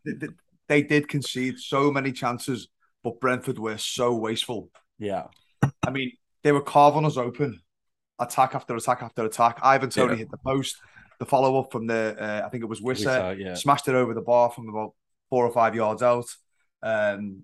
they, 0.06 0.14
they- 0.14 0.28
they 0.68 0.82
did 0.82 1.08
concede 1.08 1.60
so 1.60 1.92
many 1.92 2.12
chances, 2.12 2.70
but 3.04 3.20
Brentford 3.20 3.60
were 3.60 3.78
so 3.78 4.16
wasteful. 4.16 4.72
yeah, 4.98 5.26
I 5.86 5.92
mean, 5.92 6.12
they 6.42 6.52
were 6.52 6.62
carving 6.64 7.06
us 7.06 7.18
open, 7.18 7.62
attack 8.18 8.56
after 8.56 8.76
attack 8.76 9.04
after 9.04 9.26
attack. 9.26 9.60
Ivan 9.62 9.92
Tony 9.92 10.14
Yeah. 10.14 10.18
hit 10.20 10.32
the 10.32 10.38
post. 10.38 10.78
The 11.20 11.26
follow 11.26 11.60
up 11.60 11.72
from 11.72 11.88
the, 11.88 12.16
uh, 12.20 12.46
I 12.46 12.50
think 12.50 12.64
it 12.64 12.68
was 12.68 12.82
we 12.82 12.94
Wissa, 12.94 13.38
yeah. 13.40 13.54
smashed 13.54 13.88
it 13.88 13.96
over 13.96 14.14
the 14.14 14.22
bar 14.22 14.50
from 14.52 14.70
about 14.70 14.94
four 15.30 15.46
or 15.46 15.52
five 15.52 15.76
yards 15.76 16.02
out. 16.02 16.26
Um, 16.84 17.44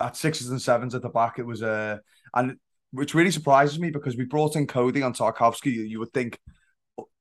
at 0.00 0.16
sixes 0.16 0.50
and 0.50 0.60
sevens 0.60 0.94
at 0.94 1.02
the 1.02 1.08
back, 1.08 1.38
it 1.38 1.46
was 1.46 1.62
uh, 1.62 1.98
and 2.34 2.56
which 2.90 3.14
really 3.14 3.30
surprises 3.30 3.78
me 3.78 3.90
because 3.90 4.16
we 4.16 4.24
brought 4.24 4.56
in 4.56 4.66
Coady 4.66 5.02
on 5.02 5.14
Tarkowski. 5.14 5.88
You 5.88 5.98
would 6.00 6.12
think 6.12 6.38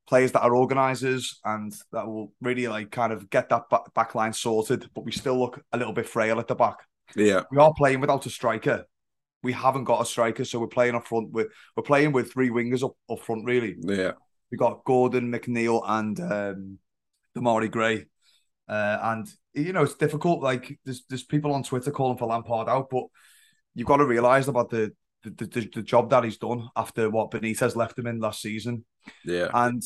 players 0.08 0.32
that 0.34 0.42
are 0.42 0.56
organisers 0.56 1.40
and 1.46 1.74
that 1.94 2.06
will 2.06 2.34
really 2.42 2.68
like 2.68 2.92
kind 2.92 3.14
of 3.14 3.30
get 3.30 3.48
that 3.50 3.70
back, 3.70 3.94
back 3.94 4.16
line 4.16 4.34
sorted, 4.34 4.90
but 4.94 5.06
we 5.06 5.12
still 5.12 5.40
look 5.40 5.62
a 5.72 5.78
little 5.78 5.94
bit 5.94 6.08
frail 6.08 6.40
at 6.40 6.48
the 6.48 6.56
back. 6.56 6.76
yeah. 7.16 7.44
We 7.50 7.58
are 7.60 7.74
playing 7.78 8.02
without 8.02 8.26
a 8.26 8.30
striker. 8.30 8.86
We 9.44 9.54
haven't 9.54 9.86
got 9.86 10.02
a 10.02 10.06
striker, 10.06 10.44
so 10.44 10.60
we're 10.60 10.68
playing 10.68 10.96
up 10.96 11.08
front 11.08 11.32
with 11.32 11.48
we're 11.76 11.84
playing 11.84 12.12
with 12.12 12.32
three 12.32 12.50
wingers 12.50 12.84
up, 12.84 12.96
up 13.10 13.20
front. 13.22 13.46
Really, 13.46 13.78
Yeah. 13.80 14.12
We 14.52 14.58
got 14.58 14.84
Gordon, 14.84 15.32
McNeil, 15.32 15.82
and 15.86 16.20
um, 16.20 16.80
Demarai 17.38 17.72
Gray. 17.72 18.06
Uh, 18.68 19.00
and 19.02 19.28
you 19.54 19.74
know 19.74 19.84
it's 19.84 19.96
difficult. 19.96 20.42
Like 20.42 20.80
there's 20.86 21.04
there's 21.10 21.24
people 21.24 21.54
on 21.54 21.64
Twitter 21.64 21.92
calling 21.92 22.18
for 22.18 22.28
Lampard 22.28 22.70
out, 22.70 22.90
but 22.90 23.06
you've 23.76 23.88
got 23.88 23.98
to 23.98 24.06
realise 24.06 24.48
about 24.48 24.70
the 24.70 24.94
the, 25.24 25.32
the 25.32 25.70
the 25.76 25.82
job 25.82 26.10
that 26.10 26.24
he's 26.24 26.38
done 26.38 26.70
after 26.76 27.10
what 27.10 27.32
Benitez 27.32 27.76
left 27.76 27.98
him 27.98 28.08
in 28.08 28.20
last 28.20 28.42
season. 28.42 28.86
Yeah. 29.26 29.50
And 29.54 29.82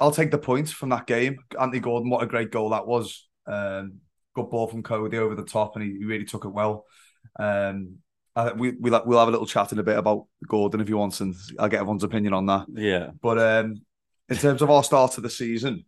I'll 0.00 0.10
take 0.10 0.30
the 0.30 0.38
points 0.38 0.72
from 0.72 0.88
that 0.90 1.06
game. 1.06 1.38
Anthony 1.58 1.80
Gordon, 1.80 2.10
what 2.10 2.22
a 2.22 2.26
great 2.26 2.50
goal 2.50 2.70
that 2.70 2.86
was. 2.86 3.28
Um, 3.46 4.00
good 4.34 4.50
ball 4.50 4.66
from 4.66 4.82
Coady 4.82 5.18
over 5.18 5.34
the 5.34 5.44
top, 5.44 5.76
and 5.76 5.84
he, 5.84 5.98
he 5.98 6.04
really 6.04 6.24
took 6.24 6.44
it 6.44 6.48
well. 6.48 6.84
Um, 7.38 7.98
I, 8.36 8.52
we 8.52 8.72
we'll, 8.72 9.00
we'll 9.06 9.18
have 9.18 9.28
a 9.28 9.30
little 9.30 9.46
chat 9.46 9.72
in 9.72 9.78
a 9.78 9.84
bit 9.84 9.96
about 9.96 10.26
Gordon 10.48 10.80
if 10.80 10.88
you 10.88 10.96
want, 10.96 11.20
and 11.20 11.34
I'll 11.58 11.68
get 11.68 11.80
everyone's 11.80 12.04
opinion 12.04 12.32
on 12.32 12.46
that. 12.46 12.66
yeah. 12.74 13.10
But 13.22 13.38
um, 13.38 13.82
in 14.28 14.36
terms 14.36 14.62
of 14.62 14.70
our 14.70 14.82
start 14.84 15.12
to 15.12 15.20
the 15.20 15.30
season, 15.30 15.84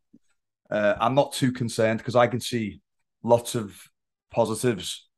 uh, 0.71 0.95
I'm 1.01 1.15
not 1.15 1.33
too 1.33 1.53
concerned 1.53 1.99
because 1.99 2.17
I 2.17 2.27
can 2.27 2.41
see 2.41 2.81
lots 3.23 3.55
of 3.55 3.77
positives 4.31 5.09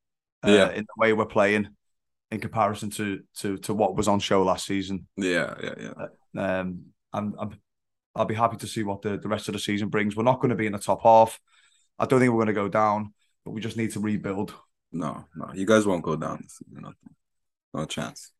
uh, 0.46 0.50
Yeah. 0.50 0.70
in 0.70 0.82
the 0.84 0.94
way 1.00 1.12
we're 1.12 1.26
playing 1.26 1.68
in 2.30 2.40
comparison 2.40 2.90
to 2.90 3.20
to 3.38 3.56
to 3.58 3.72
what 3.74 3.96
was 3.96 4.06
on 4.08 4.20
show 4.20 4.42
last 4.44 4.66
season. 4.66 5.06
Yeah. 5.16 5.54
Yeah. 5.62 5.74
Yeah. 6.34 6.60
Um, 6.60 6.84
I'm, 7.12 7.34
I'm 7.38 7.58
I'll 8.14 8.24
be 8.26 8.34
happy 8.34 8.56
to 8.58 8.66
see 8.66 8.82
what 8.82 9.00
the, 9.02 9.16
the 9.16 9.28
rest 9.28 9.48
of 9.48 9.54
the 9.54 9.58
season 9.60 9.88
brings. 9.88 10.16
We're 10.16 10.24
not 10.24 10.40
going 10.40 10.50
to 10.50 10.56
be 10.56 10.66
in 10.66 10.72
the 10.72 10.78
top 10.78 11.02
half. 11.02 11.38
I 11.98 12.06
don't 12.06 12.20
think 12.20 12.30
we're 12.32 12.38
going 12.44 12.54
to 12.54 12.62
go 12.62 12.68
down, 12.68 13.14
but 13.44 13.52
we 13.52 13.60
just 13.60 13.76
need 13.76 13.92
to 13.92 14.00
rebuild. 14.00 14.54
No, 14.92 15.24
no. 15.36 15.50
You 15.54 15.66
guys 15.66 15.86
won't 15.86 16.02
go 16.02 16.16
down 16.16 16.40
this 16.42 16.58
season. 16.58 16.82
No, 16.82 16.92
no 17.74 17.84
chance. 17.86 18.32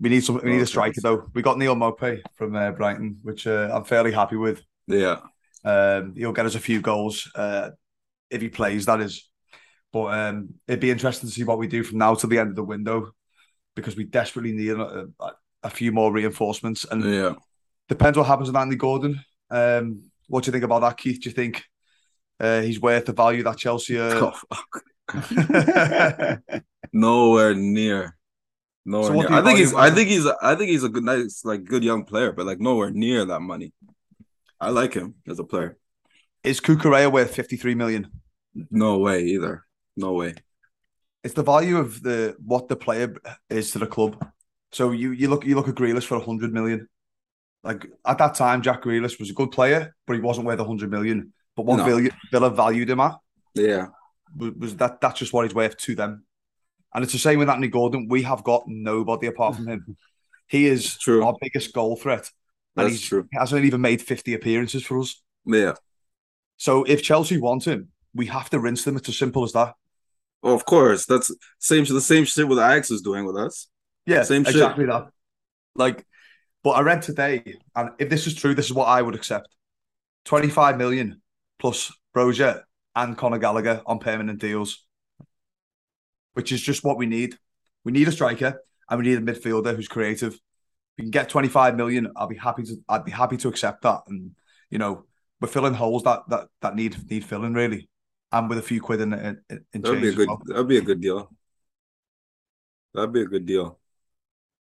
We 0.00 0.08
need 0.08 0.24
some. 0.24 0.36
We 0.42 0.50
need 0.52 0.60
Oh, 0.60 0.62
a 0.62 0.66
striker 0.66 1.00
though. 1.02 1.30
We 1.34 1.42
got 1.42 1.58
Neal 1.58 1.76
Maupay 1.76 2.22
from 2.36 2.56
uh, 2.56 2.70
Brighton, 2.72 3.18
which 3.22 3.46
uh, 3.46 3.70
I'm 3.72 3.84
fairly 3.84 4.12
happy 4.12 4.36
with. 4.36 4.62
Yeah. 4.86 5.18
Um, 5.64 6.14
he'll 6.16 6.32
get 6.32 6.46
us 6.46 6.54
a 6.54 6.60
few 6.60 6.80
goals 6.80 7.30
uh, 7.34 7.70
if 8.30 8.40
he 8.40 8.48
plays. 8.48 8.86
That 8.86 9.00
is, 9.00 9.28
but 9.92 10.06
um, 10.06 10.54
it'd 10.66 10.80
be 10.80 10.90
interesting 10.90 11.28
to 11.28 11.34
see 11.34 11.44
what 11.44 11.58
we 11.58 11.66
do 11.68 11.82
from 11.84 11.98
now 11.98 12.14
to 12.14 12.26
the 12.26 12.38
end 12.38 12.48
of 12.50 12.56
the 12.56 12.64
window 12.64 13.10
because 13.76 13.94
we 13.94 14.04
desperately 14.04 14.52
need 14.52 14.70
a, 14.70 15.06
a, 15.20 15.32
a 15.64 15.70
few 15.70 15.92
more 15.92 16.10
reinforcements. 16.12 16.86
And 16.90 17.04
Yeah. 17.04 17.34
depends 17.88 18.16
what 18.16 18.26
happens 18.26 18.48
with 18.48 18.56
Andy 18.56 18.76
Gordon. 18.76 19.20
Um, 19.50 20.04
what 20.28 20.44
do 20.44 20.48
you 20.48 20.52
think 20.52 20.64
about 20.64 20.80
that, 20.80 20.96
Keith? 20.96 21.20
Do 21.20 21.28
you 21.28 21.34
think 21.34 21.62
uh, 22.40 22.62
he's 22.62 22.80
worth 22.80 23.04
the 23.04 23.12
value 23.12 23.42
that 23.42 23.58
Chelsea? 23.58 23.98
Oh. 24.00 24.32
Nowhere 26.92 27.54
near. 27.54 28.16
Nowhere 28.90 29.08
So 29.08 29.14
near. 29.14 29.32
I 29.32 29.42
think 29.42 29.58
he's. 29.58 29.74
I 29.74 29.90
think 29.90 30.08
he's. 30.08 30.26
I 30.26 30.54
think 30.56 30.70
he's 30.70 30.84
a 30.84 30.88
good, 30.88 31.04
nice, 31.04 31.44
like 31.44 31.64
good 31.64 31.84
young 31.84 32.04
player, 32.04 32.32
but 32.32 32.44
like 32.44 32.60
nowhere 32.60 32.90
near 32.90 33.24
that 33.24 33.40
money. 33.40 33.72
I 34.60 34.70
like 34.70 34.94
him 34.94 35.14
as 35.28 35.38
a 35.38 35.44
player. 35.44 35.78
Is 36.42 36.60
Cucurella 36.60 37.12
worth 37.12 37.34
53 37.34 37.74
million? 37.74 38.10
No 38.70 38.98
way 38.98 39.22
either. 39.24 39.64
No 39.96 40.14
way. 40.14 40.34
It's 41.22 41.34
the 41.34 41.42
value 41.42 41.76
of 41.76 42.02
the 42.02 42.34
what 42.44 42.68
the 42.68 42.76
player 42.76 43.14
is 43.48 43.70
to 43.72 43.78
the 43.78 43.86
club. 43.86 44.12
So 44.72 44.90
you 44.90 45.12
you 45.12 45.28
look 45.28 45.44
you 45.46 45.54
look 45.54 45.68
at 45.68 45.74
Grealish 45.76 46.06
for 46.06 46.18
hundred 46.18 46.52
million. 46.52 46.88
Like 47.62 47.86
at 48.04 48.18
that 48.18 48.34
time, 48.34 48.62
Jack 48.62 48.82
Grealish 48.82 49.20
was 49.20 49.30
a 49.30 49.34
good 49.34 49.52
player, 49.52 49.94
but 50.06 50.14
he 50.14 50.20
wasn't 50.20 50.46
worth 50.46 50.58
hundred 50.58 50.90
million. 50.90 51.32
But 51.54 51.66
what 51.66 51.76
No. 51.76 51.84
Villa, 51.84 52.10
Villa 52.32 52.50
valued 52.50 52.90
him 52.90 53.00
at 53.00 53.16
Yeah, 53.54 53.86
was, 54.36 54.52
was 54.54 54.76
that 54.76 55.00
that's 55.00 55.18
just 55.20 55.32
what 55.32 55.44
he's 55.44 55.54
worth 55.54 55.76
to 55.76 55.94
them. 55.94 56.24
And 56.94 57.04
it's 57.04 57.12
the 57.12 57.18
same 57.18 57.38
with 57.38 57.48
Anthony 57.48 57.68
Gordon. 57.68 58.08
We 58.08 58.22
have 58.22 58.42
got 58.42 58.64
nobody 58.66 59.26
apart 59.28 59.56
from 59.56 59.68
him. 59.68 59.96
He 60.48 60.66
is 60.66 60.98
True. 60.98 61.24
our 61.24 61.34
biggest 61.40 61.72
goal 61.72 61.96
threat. 61.96 62.28
And 62.76 62.88
that's 62.90 63.00
true. 63.00 63.28
he 63.30 63.38
hasn't 63.38 63.64
even 63.64 63.80
made 63.80 64.00
50 64.02 64.34
appearances 64.34 64.84
for 64.84 64.98
us. 65.00 65.22
Yeah. 65.44 65.74
So 66.56 66.84
if 66.84 67.02
Chelsea 67.02 67.38
want 67.38 67.64
him, 67.64 67.88
we 68.14 68.26
have 68.26 68.50
to 68.50 68.58
rinse 68.58 68.84
them. 68.84 68.96
It's 68.96 69.08
as 69.08 69.18
simple 69.18 69.44
as 69.44 69.52
that. 69.52 69.74
Well, 70.42 70.54
of 70.54 70.64
course, 70.64 71.06
that's 71.06 71.30
same 71.58 71.84
the 71.84 72.00
same 72.00 72.24
shit 72.24 72.48
what 72.48 72.56
Ajax 72.58 72.90
is 72.90 73.02
doing 73.02 73.24
with 73.26 73.36
us. 73.36 73.68
Yeah, 74.06 74.22
Same 74.22 74.44
shit. 74.44 74.54
exactly 74.54 74.86
that. 74.86 75.08
Like, 75.74 76.04
but 76.64 76.70
I 76.70 76.80
read 76.80 77.02
today, 77.02 77.56
and 77.76 77.90
if 77.98 78.08
this 78.08 78.26
is 78.26 78.34
true, 78.34 78.54
this 78.54 78.66
is 78.66 78.72
what 78.72 78.86
I 78.88 79.02
would 79.02 79.14
accept: 79.14 79.48
twenty-five 80.24 80.78
million 80.78 81.20
plus 81.58 81.92
Broja 82.16 82.62
and 82.96 83.16
Conor 83.16 83.38
Gallagher 83.38 83.82
on 83.86 83.98
permanent 83.98 84.40
deals, 84.40 84.86
which 86.34 86.52
is 86.52 86.60
just 86.60 86.84
what 86.84 86.96
we 86.98 87.06
need. 87.06 87.36
We 87.84 87.92
need 87.92 88.08
a 88.08 88.12
striker, 88.12 88.62
and 88.88 88.98
we 88.98 89.06
need 89.06 89.18
a 89.18 89.20
midfielder 89.20 89.74
who's 89.74 89.88
creative. 89.88 90.34
If 90.34 90.40
we 90.98 91.04
can 91.04 91.10
get 91.10 91.28
twenty-five 91.28 91.76
million, 91.76 92.12
I'll 92.16 92.26
be 92.26 92.36
happy 92.36 92.64
to. 92.64 92.76
I'd 92.88 93.04
be 93.04 93.10
happy 93.10 93.36
to 93.38 93.48
accept 93.48 93.82
that, 93.82 94.02
and 94.08 94.32
you 94.70 94.78
know, 94.78 95.06
we're 95.40 95.48
filling 95.48 95.74
holes 95.74 96.02
that 96.04 96.22
that 96.28 96.48
that 96.60 96.74
need 96.74 97.10
need 97.10 97.24
filling 97.24 97.54
really, 97.54 97.88
and 98.32 98.48
with 98.48 98.58
a 98.58 98.62
few 98.62 98.80
quid 98.80 99.00
in 99.00 99.12
in, 99.12 99.40
in 99.72 99.82
That'd 99.82 99.84
change 99.84 100.02
be 100.02 100.06
a 100.06 100.10
as 100.10 100.14
good. 100.16 100.28
well. 100.28 100.42
That'd 100.44 100.68
be 100.68 100.78
a 100.78 100.82
good 100.82 101.00
deal. 101.00 101.34
That'd 102.94 103.12
be 103.12 103.22
a 103.22 103.26
good 103.26 103.46
deal. 103.46 103.78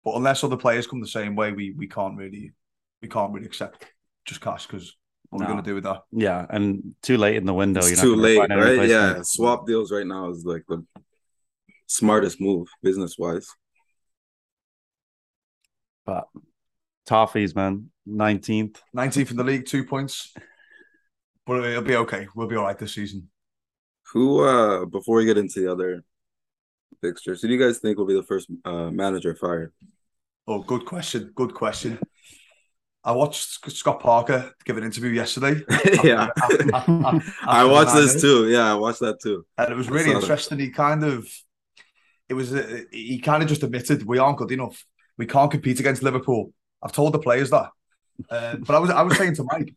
But 0.05 0.17
unless 0.17 0.43
other 0.43 0.57
players 0.57 0.87
come 0.87 1.01
the 1.01 1.07
same 1.07 1.37
way, 1.37 1.53
we 1.53 1.73
we 1.73 1.87
can't 1.87 2.17
really 2.17 2.53
we 3.01 3.09
can't 3.09 3.33
really 3.33 3.47
accept 3.47 3.87
just 4.25 4.41
cash 4.41 4.67
because 4.67 4.97
what 5.31 5.41
are 5.41 5.47
we 5.47 5.53
going 5.53 5.65
to 5.65 5.71
do 5.71 5.75
with 5.75 5.85
that? 5.85 6.03
Yeah, 6.13 6.47
and 6.51 6.95
too 7.03 7.17
late 7.17 7.37
in 7.37 7.47
the 7.47 7.55
window. 7.55 7.81
It's 7.81 7.91
You're 7.91 8.15
too 8.15 8.17
late, 8.17 8.39
right? 8.51 8.89
Yeah, 8.89 9.23
swap 9.23 9.67
deals 9.67 9.91
right 9.91 10.07
now 10.07 10.31
is 10.31 10.45
like 10.45 10.65
the 10.69 10.85
smartest 11.93 12.41
move 12.41 12.69
business 12.83 13.17
wise. 13.19 13.47
But 16.05 16.25
toffees, 17.09 17.55
man, 17.55 17.91
nineteenth. 18.07 18.81
19th 18.97 19.31
in 19.31 19.37
the 19.37 19.45
league, 19.45 19.67
two 19.67 19.85
points. 19.85 20.33
But 21.47 21.65
it'll 21.65 21.83
be 21.83 21.97
okay. 21.97 22.29
We'll 22.35 22.49
be 22.49 22.57
all 22.57 22.65
right 22.65 22.79
this 22.79 22.95
season. 22.95 23.29
Who 24.13 24.45
uh 24.45 24.85
before 24.87 25.17
we 25.17 25.25
get 25.25 25.39
into 25.39 25.61
the 25.61 25.71
other 25.71 26.05
fixtures, 27.01 27.41
who 27.43 27.49
do 27.49 27.55
you 27.55 27.61
guys 27.61 27.79
think 27.79 27.99
will 27.99 28.07
be 28.07 28.15
the 28.15 28.23
first 28.23 28.49
uh 28.65 28.91
manager 28.91 29.35
fired? 29.35 29.73
Oh, 30.47 30.61
good 30.63 30.85
question. 30.85 31.33
Good 31.35 31.55
question. 31.55 31.99
I 33.05 33.13
watched 33.13 33.69
Scott 33.73 33.99
Parker 34.01 34.53
give 34.65 34.77
an 34.77 34.85
interview 34.85 35.11
yesterday. 35.11 35.61
yeah. 36.05 36.29
After- 36.41 36.75
after- 36.75 37.17
after 37.17 37.33
I 37.49 37.65
watched 37.65 37.95
this 37.95 38.21
too. 38.21 38.49
Yeah, 38.49 38.73
I 38.73 38.75
watched 38.75 39.01
that 39.01 39.21
too. 39.21 39.45
And 39.59 39.73
it 39.73 39.77
was 39.77 39.91
really 39.91 40.05
saw 40.05 40.13
that. 40.15 40.23
interesting. 40.23 40.59
He 40.61 40.71
kind 40.71 41.03
of, 41.05 41.27
it 42.33 42.35
was, 42.35 42.55
uh, 42.55 42.81
he 42.91 43.19
kind 43.19 43.43
of 43.43 43.49
just 43.49 43.63
admitted 43.63 44.07
we 44.07 44.17
aren't 44.17 44.39
good 44.39 44.53
enough. 44.53 44.87
We 45.19 45.27
can't 45.27 45.51
compete 45.51 45.81
against 45.81 46.03
Liverpool. 46.03 46.55
I've 46.83 46.93
told 46.93 47.13
the 47.13 47.19
players 47.19 47.51
that. 47.51 47.69
Uh, 48.31 48.57
but 48.57 48.75
I 48.75 48.79
was, 48.79 48.89
I 48.89 49.03
was 49.03 49.19
saying 49.19 49.35
to 49.35 49.45
Mike, 49.45 49.75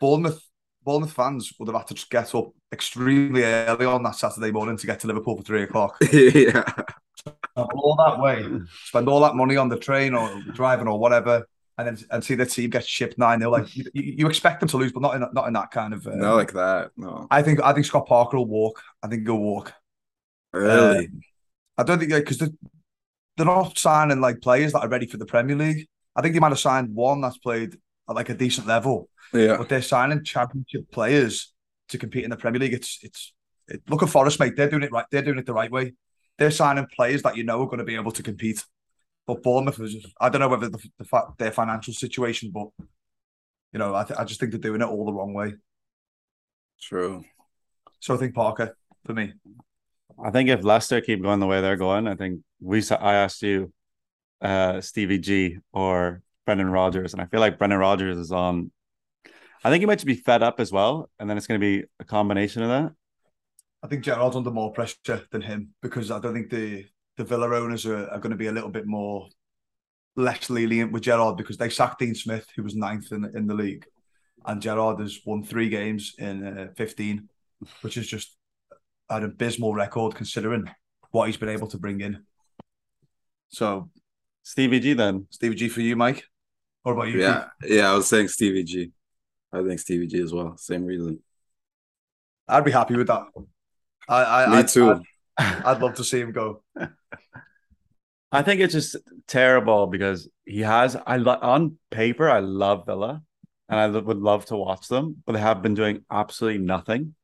Bournemouth, 0.00 0.42
Bournemouth 0.82 1.12
fans 1.12 1.52
would 1.58 1.68
have 1.68 1.76
had 1.76 1.86
to 1.88 1.94
just 1.94 2.08
get 2.08 2.34
up 2.34 2.50
extremely 2.72 3.44
early 3.44 3.84
on 3.84 4.02
that 4.04 4.16
Saturday 4.16 4.52
morning 4.52 4.78
to 4.78 4.86
get 4.86 5.00
to 5.00 5.06
Liverpool 5.06 5.36
for 5.36 5.42
three 5.42 5.64
o'clock. 5.64 5.98
yeah. 6.12 6.64
All 7.56 7.96
that 8.06 8.18
way, 8.18 8.46
spend 8.84 9.08
all 9.08 9.20
that 9.20 9.34
money 9.34 9.58
on 9.58 9.68
the 9.68 9.78
train 9.78 10.14
or 10.14 10.42
driving 10.54 10.88
or 10.88 10.98
whatever, 10.98 11.46
and 11.76 11.88
then 11.88 11.98
and 12.10 12.24
see 12.24 12.36
the 12.36 12.46
team 12.46 12.70
get 12.70 12.86
shipped 12.86 13.18
nine 13.18 13.40
0 13.40 13.50
Like 13.50 13.76
you, 13.76 13.84
you 13.92 14.26
expect 14.28 14.60
them 14.60 14.68
to 14.70 14.78
lose, 14.78 14.92
but 14.92 15.02
not 15.02 15.14
in 15.14 15.26
not 15.34 15.46
in 15.46 15.52
that 15.52 15.70
kind 15.70 15.92
of. 15.92 16.06
Uh, 16.06 16.14
Not 16.14 16.36
like 16.36 16.52
that. 16.52 16.92
No. 16.96 17.26
I 17.30 17.42
think 17.42 17.60
I 17.62 17.72
think 17.74 17.84
Scott 17.84 18.06
Parker 18.06 18.38
will 18.38 18.46
walk. 18.46 18.82
I 19.02 19.08
think 19.08 19.26
he'll 19.26 19.36
walk. 19.36 19.72
Really? 20.52 21.10
I 21.78 21.82
don't 21.82 21.98
think 21.98 22.12
because 22.12 22.38
they're, 22.38 22.50
they're 23.36 23.46
not 23.46 23.78
signing 23.78 24.20
like 24.20 24.40
players 24.40 24.72
that 24.72 24.80
are 24.80 24.88
ready 24.88 25.06
for 25.06 25.16
the 25.16 25.26
Premier 25.26 25.56
League. 25.56 25.86
I 26.14 26.22
think 26.22 26.34
they 26.34 26.40
might 26.40 26.50
have 26.50 26.58
signed 26.58 26.94
one 26.94 27.20
that's 27.20 27.38
played 27.38 27.76
at 28.08 28.16
like 28.16 28.30
a 28.30 28.34
decent 28.34 28.66
level, 28.66 29.08
yeah. 29.32 29.56
but 29.56 29.68
they're 29.68 29.82
signing 29.82 30.24
championship 30.24 30.90
players 30.90 31.52
to 31.88 31.98
compete 31.98 32.24
in 32.24 32.30
the 32.30 32.36
Premier 32.36 32.60
League. 32.60 32.72
It's 32.72 32.98
it's 33.02 33.32
it, 33.68 33.82
look 33.88 34.02
at 34.02 34.08
Forest, 34.08 34.40
mate. 34.40 34.56
They're 34.56 34.70
doing 34.70 34.82
it 34.82 34.92
right. 34.92 35.04
They're 35.10 35.22
doing 35.22 35.38
it 35.38 35.46
the 35.46 35.52
right 35.52 35.70
way. 35.70 35.92
They're 36.38 36.50
signing 36.50 36.86
players 36.94 37.22
that 37.22 37.36
you 37.36 37.44
know 37.44 37.62
are 37.62 37.66
going 37.66 37.78
to 37.78 37.84
be 37.84 37.96
able 37.96 38.12
to 38.12 38.22
compete. 38.22 38.64
But 39.26 39.42
Bournemouth 39.42 39.80
is, 39.80 40.06
I 40.20 40.28
don't 40.28 40.40
know 40.40 40.48
whether 40.48 40.68
the, 40.68 40.78
the 40.98 41.04
fa- 41.04 41.32
their 41.36 41.50
financial 41.50 41.92
situation, 41.92 42.52
but 42.54 42.68
you 43.72 43.78
know, 43.78 43.94
I, 43.94 44.04
th- 44.04 44.18
I 44.18 44.24
just 44.24 44.38
think 44.38 44.52
they're 44.52 44.60
doing 44.60 44.82
it 44.82 44.86
all 44.86 45.04
the 45.04 45.12
wrong 45.12 45.34
way. 45.34 45.54
True. 46.80 47.24
So 48.00 48.14
I 48.14 48.18
think 48.18 48.34
Parker 48.34 48.76
for 49.04 49.14
me. 49.14 49.32
I 50.22 50.30
think 50.30 50.48
if 50.48 50.64
Leicester 50.64 51.00
keep 51.00 51.22
going 51.22 51.40
the 51.40 51.46
way 51.46 51.60
they're 51.60 51.76
going, 51.76 52.06
I 52.06 52.14
think 52.14 52.40
we. 52.60 52.80
sa- 52.80 52.96
I 52.96 53.14
asked 53.14 53.42
you, 53.42 53.72
uh, 54.40 54.80
Stevie 54.80 55.18
G 55.18 55.58
or 55.72 56.22
Brendan 56.44 56.70
Rodgers, 56.70 57.12
and 57.12 57.20
I 57.20 57.26
feel 57.26 57.40
like 57.40 57.58
Brendan 57.58 57.80
Rodgers 57.80 58.18
is 58.18 58.32
on. 58.32 58.70
I 59.64 59.70
think 59.70 59.80
he 59.80 59.86
might 59.86 60.04
be 60.04 60.14
fed 60.14 60.42
up 60.42 60.60
as 60.60 60.72
well, 60.72 61.10
and 61.18 61.28
then 61.28 61.36
it's 61.36 61.46
going 61.46 61.60
to 61.60 61.64
be 61.64 61.86
a 61.98 62.04
combination 62.04 62.62
of 62.62 62.68
that. 62.68 62.92
I 63.82 63.88
think 63.88 64.04
Gerrard's 64.04 64.36
under 64.36 64.50
more 64.50 64.72
pressure 64.72 65.22
than 65.30 65.42
him 65.42 65.74
because 65.82 66.10
I 66.10 66.18
don't 66.18 66.34
think 66.34 66.50
the 66.50 66.86
the 67.16 67.24
Villa 67.24 67.48
owners 67.54 67.86
are, 67.86 68.08
are 68.08 68.18
going 68.18 68.30
to 68.30 68.36
be 68.36 68.48
a 68.48 68.52
little 68.52 68.70
bit 68.70 68.86
more 68.86 69.28
less 70.16 70.48
lenient 70.50 70.92
with 70.92 71.02
Gerrard 71.02 71.36
because 71.36 71.56
they 71.56 71.68
sacked 71.68 71.98
Dean 71.98 72.14
Smith, 72.14 72.46
who 72.56 72.62
was 72.62 72.74
ninth 72.74 73.12
in, 73.12 73.24
in 73.36 73.46
the 73.46 73.54
league, 73.54 73.86
and 74.46 74.62
Gerrard 74.62 75.00
has 75.00 75.20
won 75.24 75.42
three 75.42 75.68
games 75.68 76.14
in 76.18 76.46
uh, 76.46 76.68
15, 76.76 77.28
which 77.82 77.96
is 77.96 78.06
just 78.06 78.36
an 79.10 79.24
abysmal 79.24 79.74
record 79.74 80.14
considering 80.14 80.70
what 81.10 81.26
he's 81.26 81.36
been 81.36 81.48
able 81.48 81.68
to 81.68 81.78
bring 81.78 82.00
in. 82.00 82.24
So, 83.48 83.90
Stevie 84.42 84.80
G 84.80 84.92
then. 84.94 85.26
Stevie 85.30 85.54
G 85.54 85.68
for 85.68 85.80
you, 85.80 85.96
Mike. 85.96 86.24
What 86.82 86.92
about 86.92 87.08
you? 87.08 87.20
Yeah. 87.20 87.46
Yeah. 87.64 87.90
I 87.90 87.94
was 87.94 88.06
saying 88.06 88.28
Stevie 88.28 88.64
G. 88.64 88.92
I 89.52 89.62
think 89.62 89.80
Stevie 89.80 90.06
G 90.06 90.20
as 90.20 90.32
well. 90.32 90.56
Same 90.56 90.84
reason. 90.84 91.20
I'd 92.48 92.64
be 92.64 92.70
happy 92.70 92.96
with 92.96 93.08
that. 93.08 93.24
I, 94.08 94.24
I, 94.24 94.46
Me 94.48 94.56
I'd, 94.58 94.68
too. 94.68 95.02
I'd, 95.38 95.64
I'd 95.64 95.80
love 95.82 95.94
to 95.94 96.04
see 96.04 96.20
him 96.20 96.32
go. 96.32 96.62
I 98.32 98.42
think 98.42 98.60
it's 98.60 98.74
just 98.74 98.96
terrible 99.26 99.86
because 99.86 100.28
he 100.44 100.60
has. 100.60 100.96
I 101.06 101.16
lo- 101.16 101.38
on 101.40 101.78
paper, 101.90 102.28
I 102.28 102.40
love 102.40 102.86
Villa, 102.86 103.22
and 103.68 103.80
I 103.80 103.86
lo- 103.86 104.02
would 104.02 104.18
love 104.18 104.46
to 104.46 104.56
watch 104.56 104.88
them, 104.88 105.22
but 105.24 105.32
they 105.32 105.40
have 105.40 105.62
been 105.62 105.74
doing 105.74 106.04
absolutely 106.10 106.62
nothing, 106.62 107.14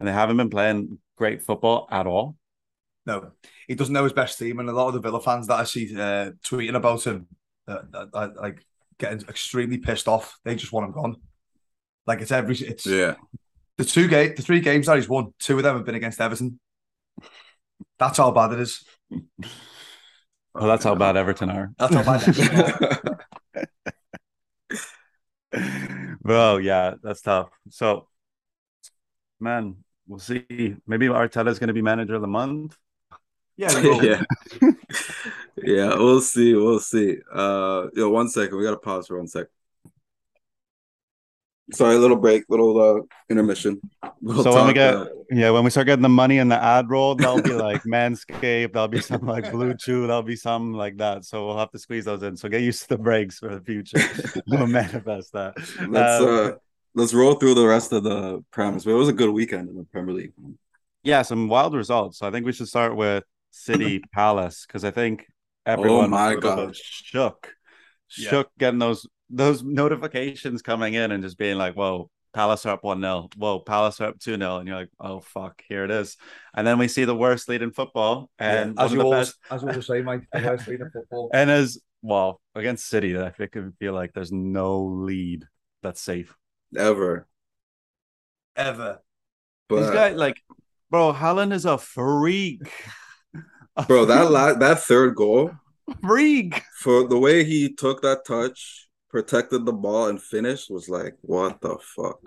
and 0.00 0.08
they 0.08 0.12
haven't 0.12 0.38
been 0.38 0.50
playing 0.50 0.98
great 1.16 1.42
football 1.42 1.86
at 1.90 2.06
all. 2.08 2.36
No, 3.06 3.32
he 3.68 3.74
doesn't 3.76 3.92
know 3.94 4.04
his 4.04 4.12
best 4.12 4.38
team, 4.38 4.58
and 4.58 4.68
a 4.68 4.72
lot 4.72 4.88
of 4.88 4.94
the 4.94 5.00
Villa 5.00 5.20
fans 5.20 5.46
that 5.46 5.60
I 5.60 5.64
see 5.64 5.94
uh, 5.94 6.32
tweeting 6.44 6.74
about 6.74 7.04
him, 7.06 7.28
uh, 7.68 7.78
uh, 7.94 8.06
uh, 8.12 8.28
like 8.40 8.64
getting 8.98 9.20
extremely 9.28 9.78
pissed 9.78 10.08
off. 10.08 10.38
They 10.44 10.54
just 10.56 10.72
want 10.72 10.86
him 10.86 10.92
gone. 10.92 11.16
Like 12.06 12.20
it's 12.20 12.32
every 12.32 12.56
it's 12.56 12.86
Yeah. 12.86 13.14
the 13.76 13.84
two 13.84 14.08
game, 14.08 14.34
the 14.36 14.42
three 14.42 14.60
games 14.60 14.86
that 14.86 14.96
he's 14.96 15.08
won. 15.08 15.32
Two 15.38 15.56
of 15.58 15.62
them 15.62 15.76
have 15.76 15.84
been 15.86 15.94
against 15.94 16.20
Everton. 16.20 16.58
That's 17.98 18.18
how 18.18 18.30
bad 18.30 18.52
it 18.52 18.60
is. 18.60 18.84
Well, 20.54 20.66
that's 20.66 20.84
how 20.84 20.94
bad 20.94 21.16
Everton 21.16 21.50
are. 21.50 21.72
That's 21.78 21.94
how 21.94 22.02
bad. 22.02 22.22
It 22.26 22.38
is. 25.52 26.16
Bro, 26.20 26.58
yeah, 26.58 26.94
that's 27.02 27.22
tough. 27.22 27.48
So, 27.70 28.08
man, 29.40 29.76
we'll 30.10 30.18
see. 30.18 30.76
Maybe 30.86 31.06
Arteta's 31.06 31.58
going 31.58 31.68
to 31.68 31.74
be 31.74 31.82
manager 31.82 32.16
of 32.16 32.20
the 32.20 32.26
month. 32.26 32.76
yeah, 33.56 33.70
yeah. 34.02 34.22
yeah, 35.56 35.94
we'll 35.94 36.20
see. 36.20 36.54
We'll 36.54 36.80
see. 36.80 37.18
Uh 37.32 37.86
yo, 37.94 38.10
one 38.10 38.28
second. 38.28 38.58
We 38.58 38.64
gotta 38.64 38.78
pause 38.78 39.06
for 39.06 39.18
one 39.18 39.28
sec. 39.28 39.46
Sorry, 41.72 41.94
a 41.94 41.98
little 41.98 42.16
break, 42.16 42.44
little 42.48 42.80
uh 42.80 43.02
intermission. 43.28 43.80
We'll 44.20 44.42
so 44.42 44.52
when 44.52 44.66
we 44.66 44.72
get 44.72 44.94
uh, 44.94 45.06
yeah, 45.30 45.50
when 45.50 45.62
we 45.62 45.70
start 45.70 45.86
getting 45.86 46.02
the 46.02 46.08
money 46.08 46.38
in 46.38 46.48
the 46.48 46.60
ad 46.60 46.90
roll, 46.90 47.14
there'll 47.14 47.42
be 47.42 47.52
like 47.52 47.82
Manscaped, 47.94 48.72
there'll 48.72 48.88
be 48.88 49.00
some 49.00 49.24
like 49.24 49.52
Blue 49.52 49.74
Chew, 49.74 50.08
there'll 50.08 50.22
be 50.22 50.36
some 50.36 50.72
like 50.74 50.96
that. 50.96 51.24
So 51.24 51.46
we'll 51.46 51.58
have 51.58 51.70
to 51.70 51.78
squeeze 51.78 52.06
those 52.06 52.22
in. 52.24 52.36
So 52.36 52.48
get 52.48 52.62
used 52.62 52.82
to 52.82 52.88
the 52.88 52.98
breaks 52.98 53.38
for 53.38 53.54
the 53.54 53.60
future. 53.60 54.00
we'll 54.48 54.66
manifest 54.66 55.34
that. 55.34 55.54
let's 55.88 56.20
Um, 56.20 56.28
uh 56.28 56.50
let's 56.94 57.14
roll 57.14 57.34
through 57.34 57.54
the 57.54 57.66
rest 57.66 57.92
of 57.92 58.02
the 58.02 58.44
premise. 58.50 58.84
But 58.84 58.92
it 58.92 58.94
was 58.94 59.08
a 59.08 59.12
good 59.14 59.30
weekend 59.30 59.68
in 59.68 59.76
the 59.76 59.84
Premier 59.84 60.14
League. 60.14 60.32
Yeah, 61.02 61.22
some 61.22 61.48
wild 61.48 61.74
results. 61.74 62.18
So 62.18 62.28
I 62.28 62.30
think 62.30 62.46
we 62.46 62.52
should 62.52 62.68
start 62.68 62.96
with 62.96 63.24
City 63.50 64.00
Palace 64.12 64.64
because 64.66 64.84
I 64.84 64.90
think 64.90 65.26
everyone 65.66 66.06
Oh 66.06 66.08
my 66.08 66.34
God. 66.34 66.74
shook, 66.76 67.54
Yeah. 68.16 68.30
shook 68.30 68.50
getting 68.58 68.78
those 68.78 69.06
those 69.32 69.62
notifications 69.62 70.60
coming 70.60 70.94
in 70.94 71.12
and 71.12 71.22
just 71.22 71.38
being 71.38 71.56
like, 71.56 71.74
"Whoa, 71.76 72.10
Palace 72.32 72.64
are 72.66 72.74
up 72.74 72.84
1 72.84 73.00
0. 73.00 73.28
Whoa, 73.36 73.60
Palace 73.60 74.00
are 74.00 74.08
up 74.08 74.18
2 74.18 74.36
0. 74.36 74.56
And 74.58 74.68
you're 74.68 74.76
like, 74.76 74.90
oh, 75.00 75.20
fuck, 75.20 75.62
here 75.68 75.84
it 75.84 75.90
is. 75.90 76.16
And 76.54 76.66
then 76.66 76.78
we 76.78 76.88
see 76.88 77.04
the 77.04 77.14
worst 77.14 77.48
lead 77.48 77.62
in 77.62 77.72
football. 77.72 78.30
And 78.38 78.78
as 78.78 78.92
you 78.92 79.00
always, 79.02 79.28
best. 79.28 79.38
as 79.50 79.62
you 79.62 79.68
always 79.68 79.86
say, 79.86 80.02
Mike, 80.02 80.26
the 80.32 80.40
worst 80.40 80.68
leader 80.68 80.84
in 80.86 80.90
football. 80.90 81.30
And 81.34 81.50
as 81.50 81.78
well, 82.02 82.40
against 82.54 82.86
City, 82.86 83.18
I 83.18 83.30
think 83.30 83.56
it 83.56 83.64
feel 83.78 83.92
like 83.94 84.12
there's 84.12 84.32
no 84.32 84.84
lead 84.84 85.46
that's 85.82 86.00
safe. 86.00 86.36
Ever. 86.76 87.26
Ever. 88.56 89.00
But 89.68 89.80
These 89.82 89.90
guys, 89.90 90.16
like, 90.16 90.36
bro, 90.90 91.12
Haaland 91.12 91.52
is 91.52 91.64
a 91.64 91.78
freak. 91.78 92.62
A 93.76 93.82
bro, 93.86 94.04
that 94.04 94.30
la- 94.30 94.54
that 94.54 94.80
third 94.80 95.14
goal 95.14 95.52
freak. 96.02 96.62
for 96.80 97.06
the 97.06 97.18
way 97.18 97.44
he 97.44 97.72
took 97.72 98.02
that 98.02 98.24
touch, 98.26 98.88
protected 99.08 99.64
the 99.64 99.72
ball, 99.72 100.08
and 100.08 100.20
finished 100.20 100.70
was 100.70 100.88
like, 100.88 101.16
what 101.20 101.60
the 101.60 101.76
fuck? 101.96 102.18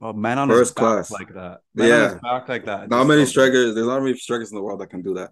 Well, 0.00 0.12
man 0.12 0.38
on 0.38 0.48
First 0.48 0.70
his 0.70 0.74
back 0.74 0.82
class. 0.82 1.10
like 1.12 1.32
that. 1.34 1.60
Man 1.74 1.88
Yeah. 1.88 1.94
on 2.06 2.10
his 2.10 2.20
back 2.20 2.48
like 2.48 2.64
that. 2.66 2.90
Not 2.90 3.04
many 3.06 3.24
strikers. 3.24 3.74
There's 3.74 3.86
not 3.86 4.02
many 4.02 4.16
strikers 4.18 4.50
in 4.50 4.56
the 4.56 4.62
world 4.62 4.80
that 4.80 4.88
can 4.90 5.02
do 5.02 5.14
that. 5.14 5.30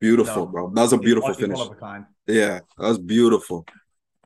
Beautiful, 0.00 0.46
No. 0.46 0.50
bro. 0.50 0.70
That 0.70 0.82
was 0.82 0.92
a 0.92 0.98
beautiful 0.98 1.32
finish. 1.32 1.56
one 1.56 1.68
of 1.68 1.72
a 1.76 1.76
kind. 1.80 2.06
Yeah, 2.26 2.60
that 2.78 2.88
was 2.88 2.98
beautiful. 2.98 3.64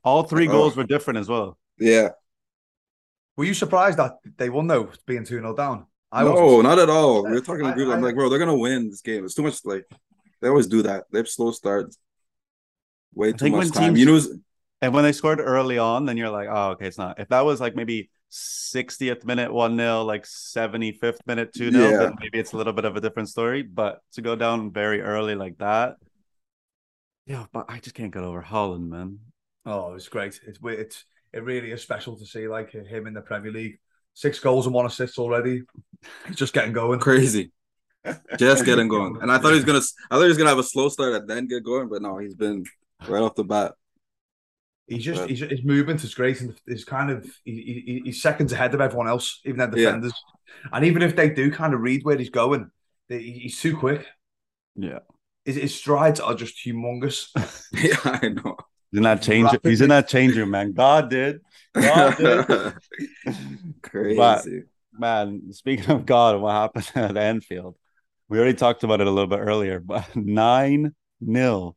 All 0.03 0.23
three 0.23 0.49
Oh. 0.49 0.53
goals 0.53 0.77
were 0.77 0.85
different 0.85 1.19
as 1.19 1.29
well. 1.29 1.59
Yeah. 1.79 2.11
Were 3.37 3.45
you 3.45 3.55
surprised 3.55 3.99
that 3.99 4.17
they 4.37 4.49
won 4.51 4.67
though, 4.67 4.91
being 5.07 5.25
2 5.25 5.37
0 5.41 5.55
down? 5.55 5.87
I 6.13 6.25
no, 6.25 6.33
wasn't. 6.33 6.63
not 6.65 6.79
at 6.79 6.89
all. 6.91 7.25
We 7.25 7.33
were 7.33 7.41
talking 7.41 7.65
to 7.65 7.71
I- 7.71 7.75
group. 7.75 7.89
I'm 7.93 7.99
I- 7.99 8.07
like, 8.07 8.15
bro, 8.15 8.29
they're 8.29 8.39
gonna 8.39 8.57
win 8.57 8.89
this 8.91 9.03
game. 9.03 9.25
It's 9.25 9.35
too 9.35 9.43
much 9.43 9.65
like 9.65 9.85
they 10.41 10.49
always 10.49 10.67
do 10.67 10.83
that. 10.83 11.05
They 11.11 11.19
have 11.19 11.29
slow 11.29 11.51
starts. 11.51 11.99
Way 13.15 13.33
too 13.33 13.39
think 13.39 13.57
much 13.57 13.71
time. 13.73 13.95
teams- 13.95 14.01
You 14.01 14.07
know, 14.07 14.41
And 14.83 14.93
when 14.95 15.05
they 15.05 15.13
scored 15.13 15.41
early 15.41 15.79
on, 15.79 16.05
then 16.05 16.17
you're 16.19 16.31
like, 16.31 16.49
oh, 16.51 16.71
okay, 16.73 16.87
it's 16.87 16.99
not. 16.99 17.19
If 17.19 17.29
that 17.29 17.41
was 17.47 17.61
like 17.61 17.75
maybe 17.75 18.11
60th 18.31 19.25
minute 19.25 19.53
1 19.53 19.77
0, 19.77 20.03
like 20.05 20.25
75th 20.27 21.21
minute 21.27 21.53
2 21.55 21.71
0, 21.73 21.91
Yeah. 21.91 21.97
then 21.99 22.15
maybe 22.21 22.39
it's 22.39 22.53
a 22.53 22.57
little 22.57 22.75
bit 22.75 22.85
of 22.85 22.95
a 22.97 23.01
different 23.01 23.29
story. 23.31 23.63
But 23.63 24.01
to 24.13 24.23
go 24.23 24.37
down 24.37 24.73
very 24.73 25.01
early 25.01 25.35
like 25.35 25.57
that, 25.59 25.97
yeah, 27.27 27.47
but 27.53 27.67
I 27.69 27.79
just 27.81 27.95
can't 27.97 28.13
get 28.13 28.23
over 28.23 28.43
Haaland, 28.43 28.89
man. 28.89 29.19
Oh, 29.65 29.95
it's 29.95 30.09
great. 30.09 30.39
It's 30.47 30.59
it's 30.63 31.05
it 31.37 31.45
really 31.45 31.71
is 31.71 31.83
special 31.83 32.17
to 32.19 32.27
see 32.27 32.49
like 32.49 32.71
him 32.73 33.07
in 33.07 33.15
the 33.15 33.21
Premier 33.21 33.53
League. 33.53 33.79
Six 34.15 34.41
goals 34.41 34.67
and 34.67 34.75
one 34.75 34.87
assist 34.87 35.19
already. 35.19 35.63
He's 36.27 36.37
just 36.37 36.55
getting 36.55 36.73
going. 36.73 36.99
crazy. 37.01 37.53
Just 38.39 38.65
getting 38.69 38.89
going. 38.89 39.19
And 39.21 39.31
I 39.31 39.37
thought 39.39 39.51
he 39.51 39.57
was 39.57 39.65
gonna 39.65 39.81
I 40.11 40.15
thought 40.17 40.23
he 40.23 40.29
was 40.29 40.39
gonna 40.39 40.51
have 40.51 40.59
a 40.59 40.63
slow 40.63 40.89
start 40.89 41.15
and 41.15 41.29
then 41.29 41.47
get 41.47 41.63
going, 41.65 41.89
but 41.89 42.01
no, 42.03 42.17
he's 42.19 42.35
been 42.35 42.65
right 43.09 43.21
off 43.23 43.35
the 43.35 43.45
bat. 43.45 43.73
He's 44.87 45.05
just 45.05 45.21
But- 45.21 45.31
he's, 45.31 45.41
his 45.41 45.65
movement 45.65 46.03
is 46.05 46.15
great 46.15 46.41
and 46.41 46.55
he's 46.67 46.85
kind 46.85 47.11
of 47.11 47.27
he, 47.45 47.83
he, 47.87 48.03
he's 48.07 48.23
seconds 48.23 48.53
ahead 48.53 48.73
of 48.75 48.81
everyone 48.81 49.09
else, 49.09 49.41
even 49.45 49.59
their 49.59 49.69
Yeah. 49.79 49.87
defenders. 49.87 50.15
And 50.73 50.85
even 50.85 51.03
if 51.03 51.15
they 51.17 51.29
do 51.29 51.51
kind 51.51 51.75
of 51.75 51.81
read 51.81 52.05
where 52.05 52.17
he's 52.17 52.31
going, 52.31 52.71
they, 53.09 53.21
he's 53.21 53.61
too 53.61 53.77
quick. 53.77 54.07
Yeah. 54.77 55.01
His, 55.45 55.57
his 55.57 55.75
strides 55.75 56.21
are 56.21 56.35
just 56.35 56.57
humongous. 56.65 57.29
yeah, 57.73 57.97
I 58.05 58.29
know. 58.29 58.57
He's 58.91 58.99
in 58.99 59.03
that 59.05 59.23
changer. 59.23 59.59
He's 59.63 59.81
in 59.81 59.89
that 59.89 60.09
changer, 60.09 60.47
man. 60.47 60.73
God 60.73 61.11
did. 61.11 61.41
God 61.75 62.17
did. 62.17 62.75
Crazy. 63.83 64.63
Man, 64.93 65.53
speaking 65.53 65.91
of 65.91 66.07
God 66.07 66.35
and 66.35 66.43
what 66.43 66.53
happened 66.53 66.91
at 66.95 67.17
Anfield, 67.17 67.77
we 68.29 68.39
already 68.39 68.55
talked 68.55 68.83
about 68.85 69.01
it 69.01 69.07
a 69.07 69.11
little 69.11 69.29
bit 69.29 69.41
earlier, 69.41 69.81
but 69.81 70.05
9 70.17 70.95
nil, 71.21 71.77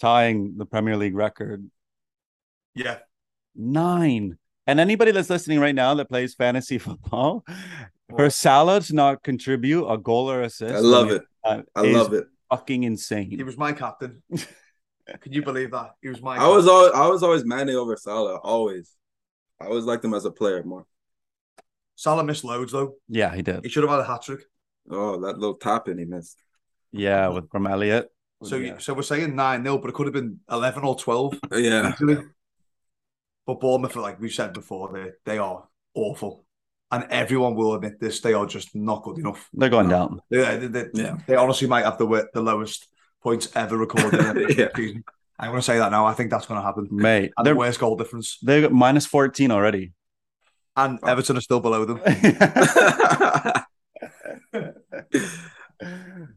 tying 0.00 0.54
the 0.56 0.66
Premier 0.66 0.96
League 0.96 1.14
record. 1.14 1.68
Yeah. 2.74 2.98
Nine. 3.54 4.38
And 4.66 4.80
anybody 4.80 5.12
that's 5.12 5.30
listening 5.30 5.60
right 5.60 5.74
now 5.74 5.94
that 5.94 6.08
plays 6.08 6.34
fantasy 6.34 6.78
football, 6.78 7.44
for 8.10 8.30
Salah 8.30 8.80
to 8.82 8.94
not 8.94 9.22
contribute 9.22 9.86
a 9.88 9.98
goal 9.98 10.30
or 10.30 10.42
assist, 10.42 10.74
I 10.74 10.78
love 10.78 11.10
it. 11.10 11.22
uh, 11.44 11.62
I 11.74 11.80
love 11.82 12.12
it. 12.12 12.26
Fucking 12.50 12.84
insane. 12.84 13.30
He 13.30 13.42
was 13.42 13.58
my 13.58 13.72
captain. 13.72 14.22
Can 15.20 15.32
you 15.32 15.42
believe 15.42 15.70
that? 15.72 15.92
He 16.02 16.08
was 16.08 16.20
my 16.20 16.36
I 16.36 16.46
was 16.48 16.64
captain. 16.66 16.74
always 16.74 16.92
I 16.94 17.06
was 17.08 17.22
always 17.22 17.44
Mane 17.44 17.70
over 17.70 17.96
Salah, 17.96 18.36
always. 18.36 18.94
I 19.60 19.66
always 19.66 19.84
liked 19.84 20.04
him 20.04 20.14
as 20.14 20.24
a 20.24 20.30
player 20.30 20.62
more. 20.62 20.86
Salah 21.96 22.22
missed 22.24 22.44
loads 22.44 22.72
though. 22.72 22.94
Yeah, 23.08 23.34
he 23.34 23.42
did. 23.42 23.64
He 23.64 23.68
should 23.70 23.82
have 23.84 23.90
had 23.90 24.00
a 24.00 24.04
hat 24.04 24.22
trick. 24.22 24.40
Oh, 24.90 25.20
that 25.20 25.38
little 25.38 25.54
tap 25.56 25.88
in 25.88 25.98
he 25.98 26.04
missed. 26.04 26.42
Yeah, 26.92 27.28
with 27.28 27.50
from 27.50 27.66
Elliott. 27.66 28.08
So 28.44 28.56
yeah. 28.56 28.78
so 28.78 28.94
we're 28.94 29.02
saying 29.02 29.34
9 29.34 29.62
0, 29.64 29.78
but 29.78 29.88
it 29.88 29.94
could 29.94 30.06
have 30.06 30.14
been 30.14 30.38
11 30.50 30.84
or 30.84 30.94
12. 30.96 31.38
Yeah. 31.56 31.92
easily. 31.92 32.18
But 33.46 33.60
Bournemouth, 33.60 33.96
like 33.96 34.20
we've 34.20 34.32
said 34.32 34.52
before, 34.52 34.92
they 34.92 35.10
they 35.24 35.38
are 35.38 35.66
awful, 35.94 36.44
and 36.90 37.04
everyone 37.10 37.54
will 37.54 37.74
admit 37.74 37.98
this. 37.98 38.20
They 38.20 38.34
are 38.34 38.46
just 38.46 38.74
not 38.74 39.02
good 39.02 39.18
enough. 39.18 39.48
they're 39.52 39.68
going 39.70 39.88
down. 39.88 40.20
They, 40.30 40.56
they, 40.58 40.66
they, 40.68 40.86
Yeah. 40.94 41.16
they 41.26 41.34
honestly 41.34 41.66
might 41.66 41.84
have 41.84 41.98
the 41.98 42.04
wi- 42.04 42.26
the 42.32 42.42
lowest 42.42 42.86
points 43.22 43.48
ever 43.56 43.76
recorded 43.76 44.20
Yeah. 44.58 44.68
I'm 45.40 45.50
going 45.50 45.58
to 45.58 45.62
say 45.62 45.78
that 45.78 45.90
now. 45.92 46.04
I 46.06 46.14
think 46.14 46.30
that's 46.30 46.46
going 46.46 46.60
to 46.60 46.66
happen. 46.66 46.88
Mate, 46.90 47.32
And 47.36 47.46
they're 47.46 47.54
worst 47.56 47.78
goal 47.78 47.96
difference, 47.96 48.38
they 48.42 48.60
got 48.60 48.72
minus 48.72 49.06
14 49.06 49.50
already. 49.50 49.92
and 50.76 50.98
Everton 51.06 51.36
are 51.36 51.40
still 51.40 51.60
below 51.60 51.84
them. 51.84 52.00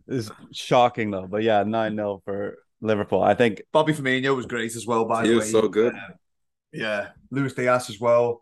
it's 0.08 0.32
shocking 0.52 1.12
though. 1.12 1.28
But 1.28 1.44
yeah, 1.44 1.64
9 1.64 1.96
0 1.96 2.22
for 2.26 2.58
Liverpool. 2.82 3.22
I 3.24 3.34
think 3.34 3.62
Bobby 3.72 3.94
Firmino 3.94 4.36
was 4.36 4.46
great 4.46 4.76
as 4.76 4.86
well. 4.86 5.06
By 5.06 5.24
he 5.24 5.30
the 5.30 5.36
was 5.36 5.46
way, 5.46 5.52
so 5.62 5.68
good. 5.68 5.96
Uh, 5.96 6.14
yeah, 6.74 7.10
Luis 7.30 7.54
Diaz 7.54 7.90
as 7.90 8.00
well. 8.00 8.42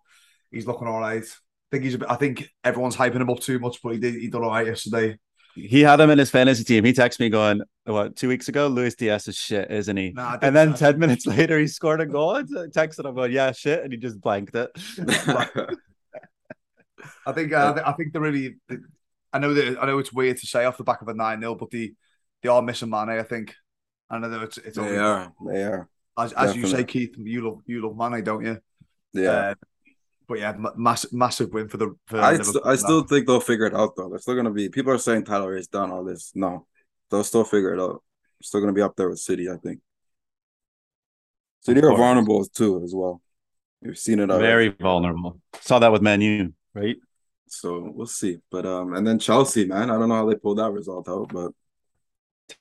He's 0.51 0.67
looking 0.67 0.87
all 0.87 0.99
right. 0.99 1.23
I 1.23 1.67
think 1.71 1.83
he's. 1.83 1.95
A 1.95 1.99
bit, 1.99 2.09
I 2.11 2.15
think 2.15 2.49
everyone's 2.63 2.95
hyping 2.95 3.21
him 3.21 3.29
up 3.29 3.39
too 3.39 3.59
much, 3.59 3.81
but 3.81 3.93
he 3.93 3.99
did. 3.99 4.15
He 4.15 4.27
done 4.27 4.43
all 4.43 4.51
right 4.51 4.65
yesterday. 4.67 5.17
He 5.67 5.81
had 5.81 5.99
him 5.99 6.09
in 6.09 6.17
his 6.17 6.29
fantasy 6.29 6.63
team. 6.63 6.83
He 6.85 6.93
texted 6.93 7.19
me 7.19 7.29
going, 7.29 7.61
What, 7.85 8.15
two 8.15 8.27
weeks 8.27 8.47
ago? 8.47 8.67
Luis 8.67 8.95
Diaz 8.95 9.27
is 9.27 9.35
shit, 9.35 9.69
isn't 9.71 9.97
he? 9.97 10.11
Nah, 10.11 10.33
and 10.33 10.41
didn't- 10.41 10.53
then 10.55 10.69
I 10.73 10.75
10 10.75 10.99
minutes 10.99 11.25
later, 11.35 11.59
he 11.59 11.67
scored 11.67 12.01
a 12.01 12.05
goal. 12.05 12.35
I 12.35 12.43
texted 12.43 13.05
him 13.05 13.15
going, 13.15 13.31
Yeah, 13.31 13.51
shit. 13.51 13.83
And 13.83 13.91
he 13.91 13.97
just 13.99 14.19
blanked 14.21 14.55
it. 14.55 14.69
I 17.25 17.31
think 17.31 17.53
uh, 17.53 17.81
I 17.85 17.93
think 17.93 18.11
they're 18.13 18.21
really. 18.21 18.55
I 19.31 19.39
know 19.39 19.53
that 19.53 19.77
I 19.81 19.85
know 19.85 19.99
it's 19.99 20.11
weird 20.11 20.37
to 20.37 20.47
say 20.47 20.65
off 20.65 20.77
the 20.77 20.83
back 20.83 21.01
of 21.01 21.07
a 21.07 21.13
nine 21.13 21.39
0 21.39 21.55
but 21.55 21.69
they 21.71 21.91
they 22.41 22.49
are 22.49 22.61
missing 22.61 22.89
Mane. 22.89 23.09
I 23.09 23.23
think. 23.23 23.53
I 24.09 24.17
know 24.17 24.41
it's 24.41 24.57
it's 24.57 24.77
they 24.77 24.83
only- 24.83 24.97
are. 24.97 25.31
They 25.47 25.63
are. 25.63 25.87
as 26.17 26.33
as 26.33 26.55
you 26.55 26.65
say. 26.67 26.83
Keith. 26.83 27.15
You 27.17 27.47
love 27.47 27.61
you 27.65 27.81
love 27.87 27.95
Mane, 28.11 28.23
don't 28.23 28.43
you? 28.45 28.59
Yeah. 29.13 29.29
Uh, 29.31 29.53
but 30.29 30.37
yeah, 30.37 30.53
massive 30.77 31.11
massive 31.11 31.51
win 31.51 31.67
for 31.67 31.77
the. 31.77 31.95
For 32.05 32.21
I, 32.21 32.37
st- 32.37 32.63
I 32.63 32.75
still 32.75 33.01
think 33.01 33.25
they'll 33.25 33.39
figure 33.39 33.65
it 33.65 33.73
out 33.73 33.95
though. 33.97 34.09
They're 34.09 34.19
still 34.19 34.35
gonna 34.35 34.51
be 34.51 34.69
people 34.69 34.93
are 34.93 34.99
saying 34.99 35.25
Tyler 35.25 35.57
is 35.57 35.67
done 35.67 35.91
all 35.91 36.05
this. 36.05 36.31
No. 36.35 36.67
They'll 37.09 37.23
still 37.23 37.43
figure 37.43 37.73
it 37.73 37.81
out. 37.81 38.03
Still 38.43 38.61
gonna 38.61 38.73
be 38.73 38.83
up 38.83 38.95
there 38.95 39.09
with 39.09 39.17
City, 39.17 39.49
I 39.49 39.57
think. 39.57 39.79
City 41.61 41.79
Of 41.79 41.85
are 41.85 41.97
vulnerable 41.97 42.45
too 42.45 42.83
as 42.83 42.93
well. 42.95 43.21
We've 43.81 43.97
seen 43.97 44.19
it 44.19 44.29
already. 44.29 44.45
Very 44.45 44.69
vulnerable. 44.69 45.41
Saw 45.61 45.79
that 45.79 45.91
with 45.91 46.03
Man 46.03 46.21
U, 46.21 46.53
right? 46.75 46.97
So 47.47 47.91
we'll 47.93 48.05
see. 48.05 48.37
But 48.51 48.67
um 48.67 48.93
and 48.93 49.05
then 49.05 49.17
Chelsea, 49.17 49.65
man. 49.65 49.89
I 49.89 49.97
don't 49.97 50.09
know 50.09 50.15
how 50.15 50.29
they 50.29 50.35
pulled 50.35 50.59
that 50.59 50.71
result 50.71 51.09
out, 51.09 51.29
but 51.33 51.51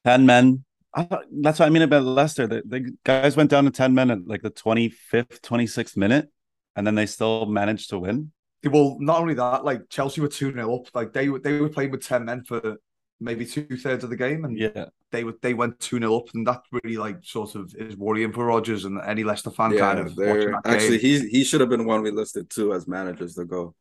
10 0.07 0.25
men. 0.25 0.65
I 0.95 1.07
that's 1.31 1.59
what 1.59 1.67
I 1.67 1.69
mean 1.69 1.83
about 1.83 2.05
Leicester. 2.05 2.47
The, 2.47 2.63
the 2.65 2.97
guys 3.05 3.37
went 3.37 3.51
down 3.51 3.67
to 3.67 3.71
10 3.71 3.93
men 3.93 4.11
at 4.11 4.27
like 4.27 4.41
the 4.41 4.51
25th, 4.51 5.41
26th 5.41 5.99
minute, 5.99 6.31
and 6.79 6.87
then 6.87 6.95
they 6.95 7.07
still 7.07 7.45
managed 7.47 7.91
to 7.91 7.99
win. 7.99 8.31
Well, 8.65 8.97
not 9.01 9.21
only 9.21 9.35
that, 9.35 9.65
like 9.65 9.89
Chelsea 9.91 10.21
were 10.21 10.29
two 10.29 10.53
0 10.53 10.75
up. 10.77 10.87
Like 10.95 11.13
they 11.13 11.29
were 11.29 11.41
they 11.41 11.61
were 11.61 11.69
playing 11.69 11.91
with 11.91 12.07
ten 12.07 12.25
men 12.25 12.45
for 12.45 12.77
maybe 13.21 13.45
two 13.45 13.77
thirds 13.77 14.05
of 14.05 14.11
the 14.11 14.17
game, 14.17 14.45
and 14.45 14.57
Yeah. 14.57 14.87
they 15.11 15.25
were 15.25 15.35
they 15.43 15.55
went 15.55 15.79
two 15.81 15.99
0 15.99 16.17
up, 16.17 16.29
and 16.35 16.47
that 16.47 16.63
really 16.73 16.97
like 16.97 17.19
sort 17.25 17.55
of 17.57 17.75
is 17.77 17.97
worrying 17.97 18.33
for 18.33 18.47
Rodgers 18.47 18.85
and 18.85 19.01
any 19.05 19.25
Leicester 19.25 19.51
fan 19.51 19.73
yeah, 19.73 19.81
kind 19.81 19.99
of 19.99 20.07
watching 20.17 20.51
they're 20.51 20.61
actually 20.65 20.99
game. 20.99 21.23
he 21.23 21.29
he 21.29 21.45
should 21.45 21.61
have 21.61 21.69
been 21.71 21.85
one 21.85 22.03
we 22.03 22.11
listed 22.13 22.49
too 22.49 22.73
as 22.73 22.87
managers 22.89 23.35
to 23.35 23.45
go. 23.45 23.75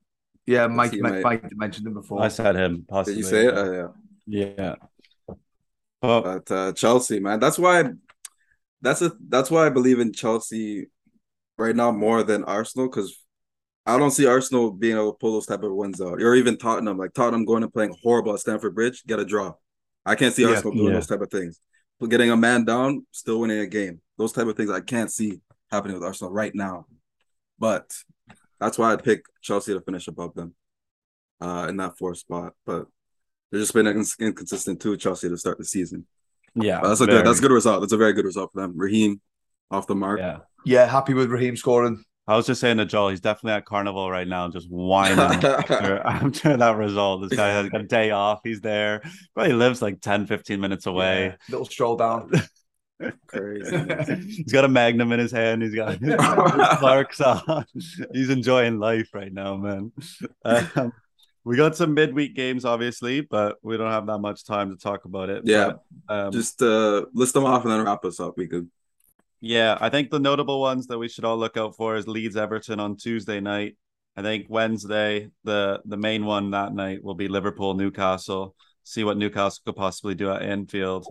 Yeah, 0.46 0.68
Mike, 0.68 0.94
Mike, 0.94 1.14
might- 1.14 1.24
Mike 1.44 1.58
mentioned 1.58 1.88
him 1.88 1.94
before. 1.94 2.22
I 2.22 2.30
said 2.30 2.56
him, 2.56 2.86
Did 3.06 3.18
you 3.18 3.24
say 3.24 3.48
it? 3.48 3.58
Uh, 3.58 3.72
yeah. 3.72 3.88
Yeah. 4.58 4.76
But 6.02 6.22
But 6.46 6.52
uh, 6.52 6.72
Chelsea, 6.74 7.20
man, 7.20 7.40
that's 7.40 7.58
why 7.60 7.76
that's 8.82 9.02
a 9.02 9.12
that's 9.28 9.50
why 9.50 9.66
I 9.66 9.70
believe 9.70 10.00
in 10.00 10.14
Chelsea 10.14 10.88
right 11.58 11.76
now 11.76 11.92
more 11.92 12.24
than 12.24 12.44
Arsenal 12.44 12.88
because 12.90 13.24
I 13.86 13.98
don't 13.98 14.12
see 14.12 14.26
Arsenal 14.26 14.72
being 14.72 14.96
able 14.96 15.14
to 15.14 15.18
pull 15.18 15.34
those 15.34 15.46
type 15.46 15.64
of 15.64 15.74
wins 15.74 16.02
out, 16.02 16.22
or 16.22 16.36
even 16.36 16.58
Tottenham. 16.58 16.98
Like 16.98 17.14
Tottenham 17.14 17.46
going 17.46 17.64
and 17.64 17.74
playing 17.74 17.96
horrible 18.04 18.34
at 18.34 18.40
Stamford 18.40 18.76
Bridge, 18.76 19.04
get 19.06 19.20
a 19.20 19.26
draw. 19.26 19.54
I 20.06 20.16
can't 20.16 20.34
see 20.34 20.44
Yeah. 20.44 20.50
Arsenal 20.50 20.74
doing 20.74 20.88
Yeah. 20.88 20.94
those 20.96 21.08
type 21.08 21.22
of 21.22 21.32
things. 21.32 21.60
But 22.00 22.10
getting 22.10 22.30
a 22.30 22.38
man 22.38 22.66
down, 22.66 23.06
still 23.12 23.40
winning 23.40 23.60
a 23.60 23.66
game. 23.68 24.02
Those 24.18 24.32
type 24.34 24.48
of 24.48 24.56
things 24.58 24.70
I 24.70 24.82
can't 24.82 25.12
see 25.12 25.42
happening 25.72 25.96
with 25.96 26.04
Arsenal 26.04 26.32
right 26.32 26.54
now. 26.54 26.86
But 27.60 27.92
that's 28.60 28.78
why 28.78 28.92
I'd 28.94 29.04
pick 29.04 29.24
Chelsea 29.42 29.74
to 29.74 29.82
finish 29.82 30.08
above 30.08 30.34
them 30.36 30.54
uh, 31.42 31.68
in 31.70 31.78
that 31.78 31.98
fourth 31.98 32.20
spot. 32.20 32.54
But 32.66 32.88
they've 33.52 33.62
just 33.62 33.74
been 33.74 33.86
incons- 33.86 34.20
inconsistent 34.20 34.82
too, 34.82 34.96
Chelsea, 34.98 35.30
to 35.30 35.38
start 35.38 35.58
the 35.58 35.66
season. 35.66 36.06
yeah. 36.56 36.82
But 36.82 36.90
that's 36.90 37.02
a 37.02 37.06
very- 37.06 37.20
good. 37.20 37.28
That's 37.28 37.40
a 37.40 37.42
good 37.42 37.52
result. 37.52 37.82
That's 37.82 37.94
a 37.94 37.98
very 37.98 38.14
good 38.14 38.26
result 38.26 38.52
for 38.54 38.62
them. 38.62 38.74
Raheem 38.76 39.22
off 39.72 39.88
the 39.88 39.96
mark. 39.96 40.20
Yeah. 40.20 40.40
Yeah, 40.66 40.86
happy 40.86 41.14
with 41.14 41.30
Raheem 41.30 41.56
scoring. 41.56 42.04
I 42.28 42.36
was 42.36 42.46
just 42.46 42.60
saying 42.60 42.78
to 42.78 42.86
Joel, 42.86 43.10
he's 43.10 43.22
definitely 43.22 43.54
at 43.54 43.66
carnival 43.66 44.12
right 44.12 44.28
now, 44.28 44.50
just 44.50 44.70
whining 44.70 45.18
after, 45.20 46.02
after 46.06 46.58
that 46.58 46.76
result. 46.76 47.22
This 47.22 47.38
guy 47.38 47.50
has 47.50 47.70
got 47.70 47.82
a 47.82 47.86
day 47.86 48.12
off. 48.12 48.42
He's 48.44 48.60
there. 48.60 49.02
Probably 49.34 49.54
lives 49.54 49.82
like 49.82 50.02
10, 50.02 50.28
15 50.28 50.60
minutes 50.60 50.88
away. 50.88 51.28
Yeah, 51.28 51.36
little 51.50 51.66
stroll 51.66 51.96
down. 51.96 52.32
Crazy. 53.28 53.78
he's 54.26 54.52
got 54.52 54.66
a 54.66 54.68
magnum 54.68 55.12
in 55.12 55.20
his 55.20 55.32
hand. 55.32 55.62
He's 55.62 55.76
got 55.76 56.00
his 56.02 56.16
Clark's 56.80 57.22
on. 57.22 57.66
He's 58.14 58.30
enjoying 58.30 58.80
life 58.80 59.10
right 59.14 59.32
now, 59.32 59.56
man. 59.56 59.92
Um, 60.44 60.92
we 61.44 61.56
got 61.56 61.78
some 61.78 61.94
midweek 61.94 62.36
games, 62.36 62.66
obviously, 62.66 63.22
but 63.22 63.58
we 63.62 63.78
don't 63.78 63.92
have 63.92 64.08
that 64.08 64.18
much 64.18 64.46
time 64.46 64.72
to 64.72 64.76
talk 64.76 65.06
about 65.06 65.30
it. 65.30 65.44
Yeah. 65.46 65.74
But, 66.08 66.26
um, 66.26 66.32
Just 66.32 66.62
uh, 66.62 67.06
list 67.14 67.34
them 67.34 67.46
off 67.46 67.64
and 67.64 67.72
then 67.72 67.86
wrap 67.86 68.04
us 68.04 68.20
up. 68.20 68.34
We 68.38 68.48
could. 68.48 68.70
Yeah, 69.40 69.78
I 69.80 69.90
think 69.90 70.10
the 70.10 70.20
notable 70.20 70.60
ones 70.62 70.88
that 70.88 70.98
we 70.98 71.10
should 71.10 71.26
all 71.26 71.38
look 71.38 71.58
out 71.58 71.76
for 71.76 71.96
is 71.96 72.08
Leeds 72.08 72.36
Everton 72.36 72.80
on 72.80 72.98
Tuesday 72.98 73.40
night. 73.40 73.78
I 74.16 74.22
think 74.24 74.48
Wednesday, 74.50 75.30
the 75.44 75.82
the 75.86 75.98
main 75.98 76.26
one 76.26 76.52
that 76.52 76.74
night 76.74 77.04
will 77.04 77.16
be 77.16 77.28
Liverpool 77.28 77.76
Newcastle. 77.76 78.56
See 78.84 79.04
what 79.04 79.18
Newcastle 79.18 79.62
could 79.66 79.76
possibly 79.76 80.16
do 80.16 80.32
at 80.32 80.42
Anfield, 80.42 81.06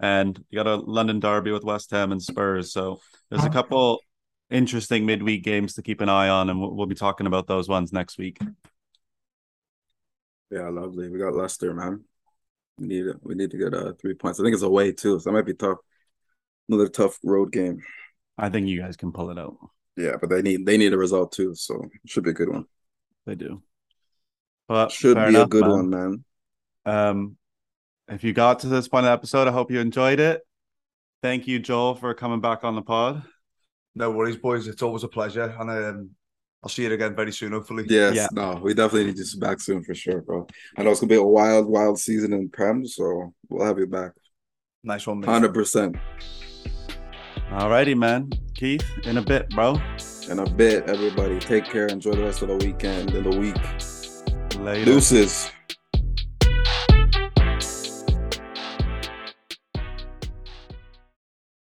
and 0.00 0.38
you 0.48 0.56
got 0.56 0.68
a 0.68 0.76
London 0.76 1.18
derby 1.18 1.50
with 1.50 1.64
West 1.64 1.90
Ham 1.90 2.12
and 2.12 2.22
Spurs. 2.22 2.72
So 2.72 3.00
there's 3.30 3.44
a 3.44 3.50
couple 3.50 4.00
interesting 4.50 5.06
midweek 5.06 5.42
games 5.42 5.74
to 5.74 5.82
keep 5.82 6.00
an 6.00 6.08
eye 6.08 6.28
on, 6.28 6.50
and 6.50 6.60
we'll, 6.60 6.74
we'll 6.74 6.86
be 6.86 6.94
talking 6.94 7.26
about 7.26 7.48
those 7.48 7.68
ones 7.68 7.92
next 7.92 8.18
week. 8.18 8.38
Yeah, 10.50 10.68
lovely. 10.68 11.08
We 11.08 11.18
got 11.18 11.34
Leicester, 11.34 11.72
man. 11.72 12.04
We 12.78 12.86
need 12.86 13.06
we 13.22 13.34
need 13.34 13.50
to 13.50 13.58
get 13.58 13.74
uh 13.74 13.94
three 13.94 14.14
points. 14.14 14.38
I 14.38 14.44
think 14.44 14.54
it's 14.54 14.62
away 14.62 14.92
too, 14.92 15.18
so 15.18 15.30
that 15.30 15.32
might 15.32 15.46
be 15.46 15.54
tough. 15.54 15.78
Another 16.68 16.88
tough 16.88 17.18
road 17.24 17.52
game. 17.52 17.80
I 18.38 18.48
think 18.48 18.66
you 18.68 18.80
guys 18.80 18.96
can 18.96 19.12
pull 19.12 19.30
it 19.30 19.38
out. 19.38 19.56
Yeah, 19.96 20.16
but 20.20 20.30
they 20.30 20.40
need 20.42 20.64
they 20.64 20.78
need 20.78 20.92
a 20.92 20.98
result 20.98 21.32
too, 21.32 21.54
so 21.54 21.82
it 22.02 22.10
should 22.10 22.24
be 22.24 22.30
a 22.30 22.34
good 22.34 22.48
one. 22.48 22.64
They 23.26 23.34
do. 23.34 23.62
But 24.68 24.90
Should 24.90 25.16
fair 25.16 25.28
be 25.30 25.36
a 25.36 25.46
good 25.46 25.62
man. 25.62 25.70
one, 25.70 25.90
man. 25.90 26.24
Um, 26.86 27.36
if 28.08 28.24
you 28.24 28.32
got 28.32 28.60
to 28.60 28.68
this 28.68 28.88
point 28.88 29.04
of 29.04 29.10
the 29.10 29.12
episode, 29.12 29.48
I 29.48 29.50
hope 29.52 29.70
you 29.70 29.80
enjoyed 29.80 30.18
it. 30.18 30.40
Thank 31.22 31.46
you, 31.46 31.58
Joel, 31.58 31.94
for 31.94 32.14
coming 32.14 32.40
back 32.40 32.64
on 32.64 32.74
the 32.74 32.82
pod. 32.82 33.22
No 33.94 34.10
worries, 34.10 34.36
boys. 34.38 34.66
It's 34.66 34.82
always 34.82 35.04
a 35.04 35.08
pleasure, 35.08 35.54
and 35.58 35.70
um, 35.70 36.10
I'll 36.62 36.70
see 36.70 36.84
you 36.84 36.92
again 36.92 37.14
very 37.14 37.32
soon, 37.32 37.52
hopefully. 37.52 37.84
Yes, 37.88 38.14
Yeah. 38.16 38.28
no, 38.32 38.60
we 38.62 38.72
definitely 38.72 39.06
need 39.12 39.18
you 39.18 39.40
back 39.40 39.60
soon 39.60 39.84
for 39.84 39.94
sure, 39.94 40.22
bro. 40.22 40.46
I 40.76 40.82
know 40.82 40.90
it's 40.90 41.00
gonna 41.00 41.10
be 41.10 41.16
a 41.16 41.22
wild, 41.22 41.66
wild 41.66 41.98
season 42.00 42.32
in 42.32 42.48
Prem, 42.48 42.86
so 42.86 43.34
we'll 43.50 43.66
have 43.66 43.78
you 43.78 43.86
back. 43.86 44.12
Nice 44.82 45.06
one, 45.06 45.20
mate. 45.20 45.28
Hundred 45.28 45.52
percent. 45.54 45.96
Alrighty, 47.52 47.94
man. 47.94 48.30
Keith, 48.54 48.82
in 49.04 49.18
a 49.18 49.22
bit, 49.22 49.50
bro. 49.50 49.78
In 50.30 50.38
a 50.38 50.48
bit, 50.48 50.88
everybody. 50.88 51.38
Take 51.38 51.66
care. 51.66 51.86
Enjoy 51.86 52.12
the 52.12 52.22
rest 52.22 52.40
of 52.40 52.48
the 52.48 52.56
weekend 52.56 53.10
and 53.10 53.30
the 53.30 53.38
week. 53.38 53.56
Later. 54.58 54.86
Deuces. 54.86 55.50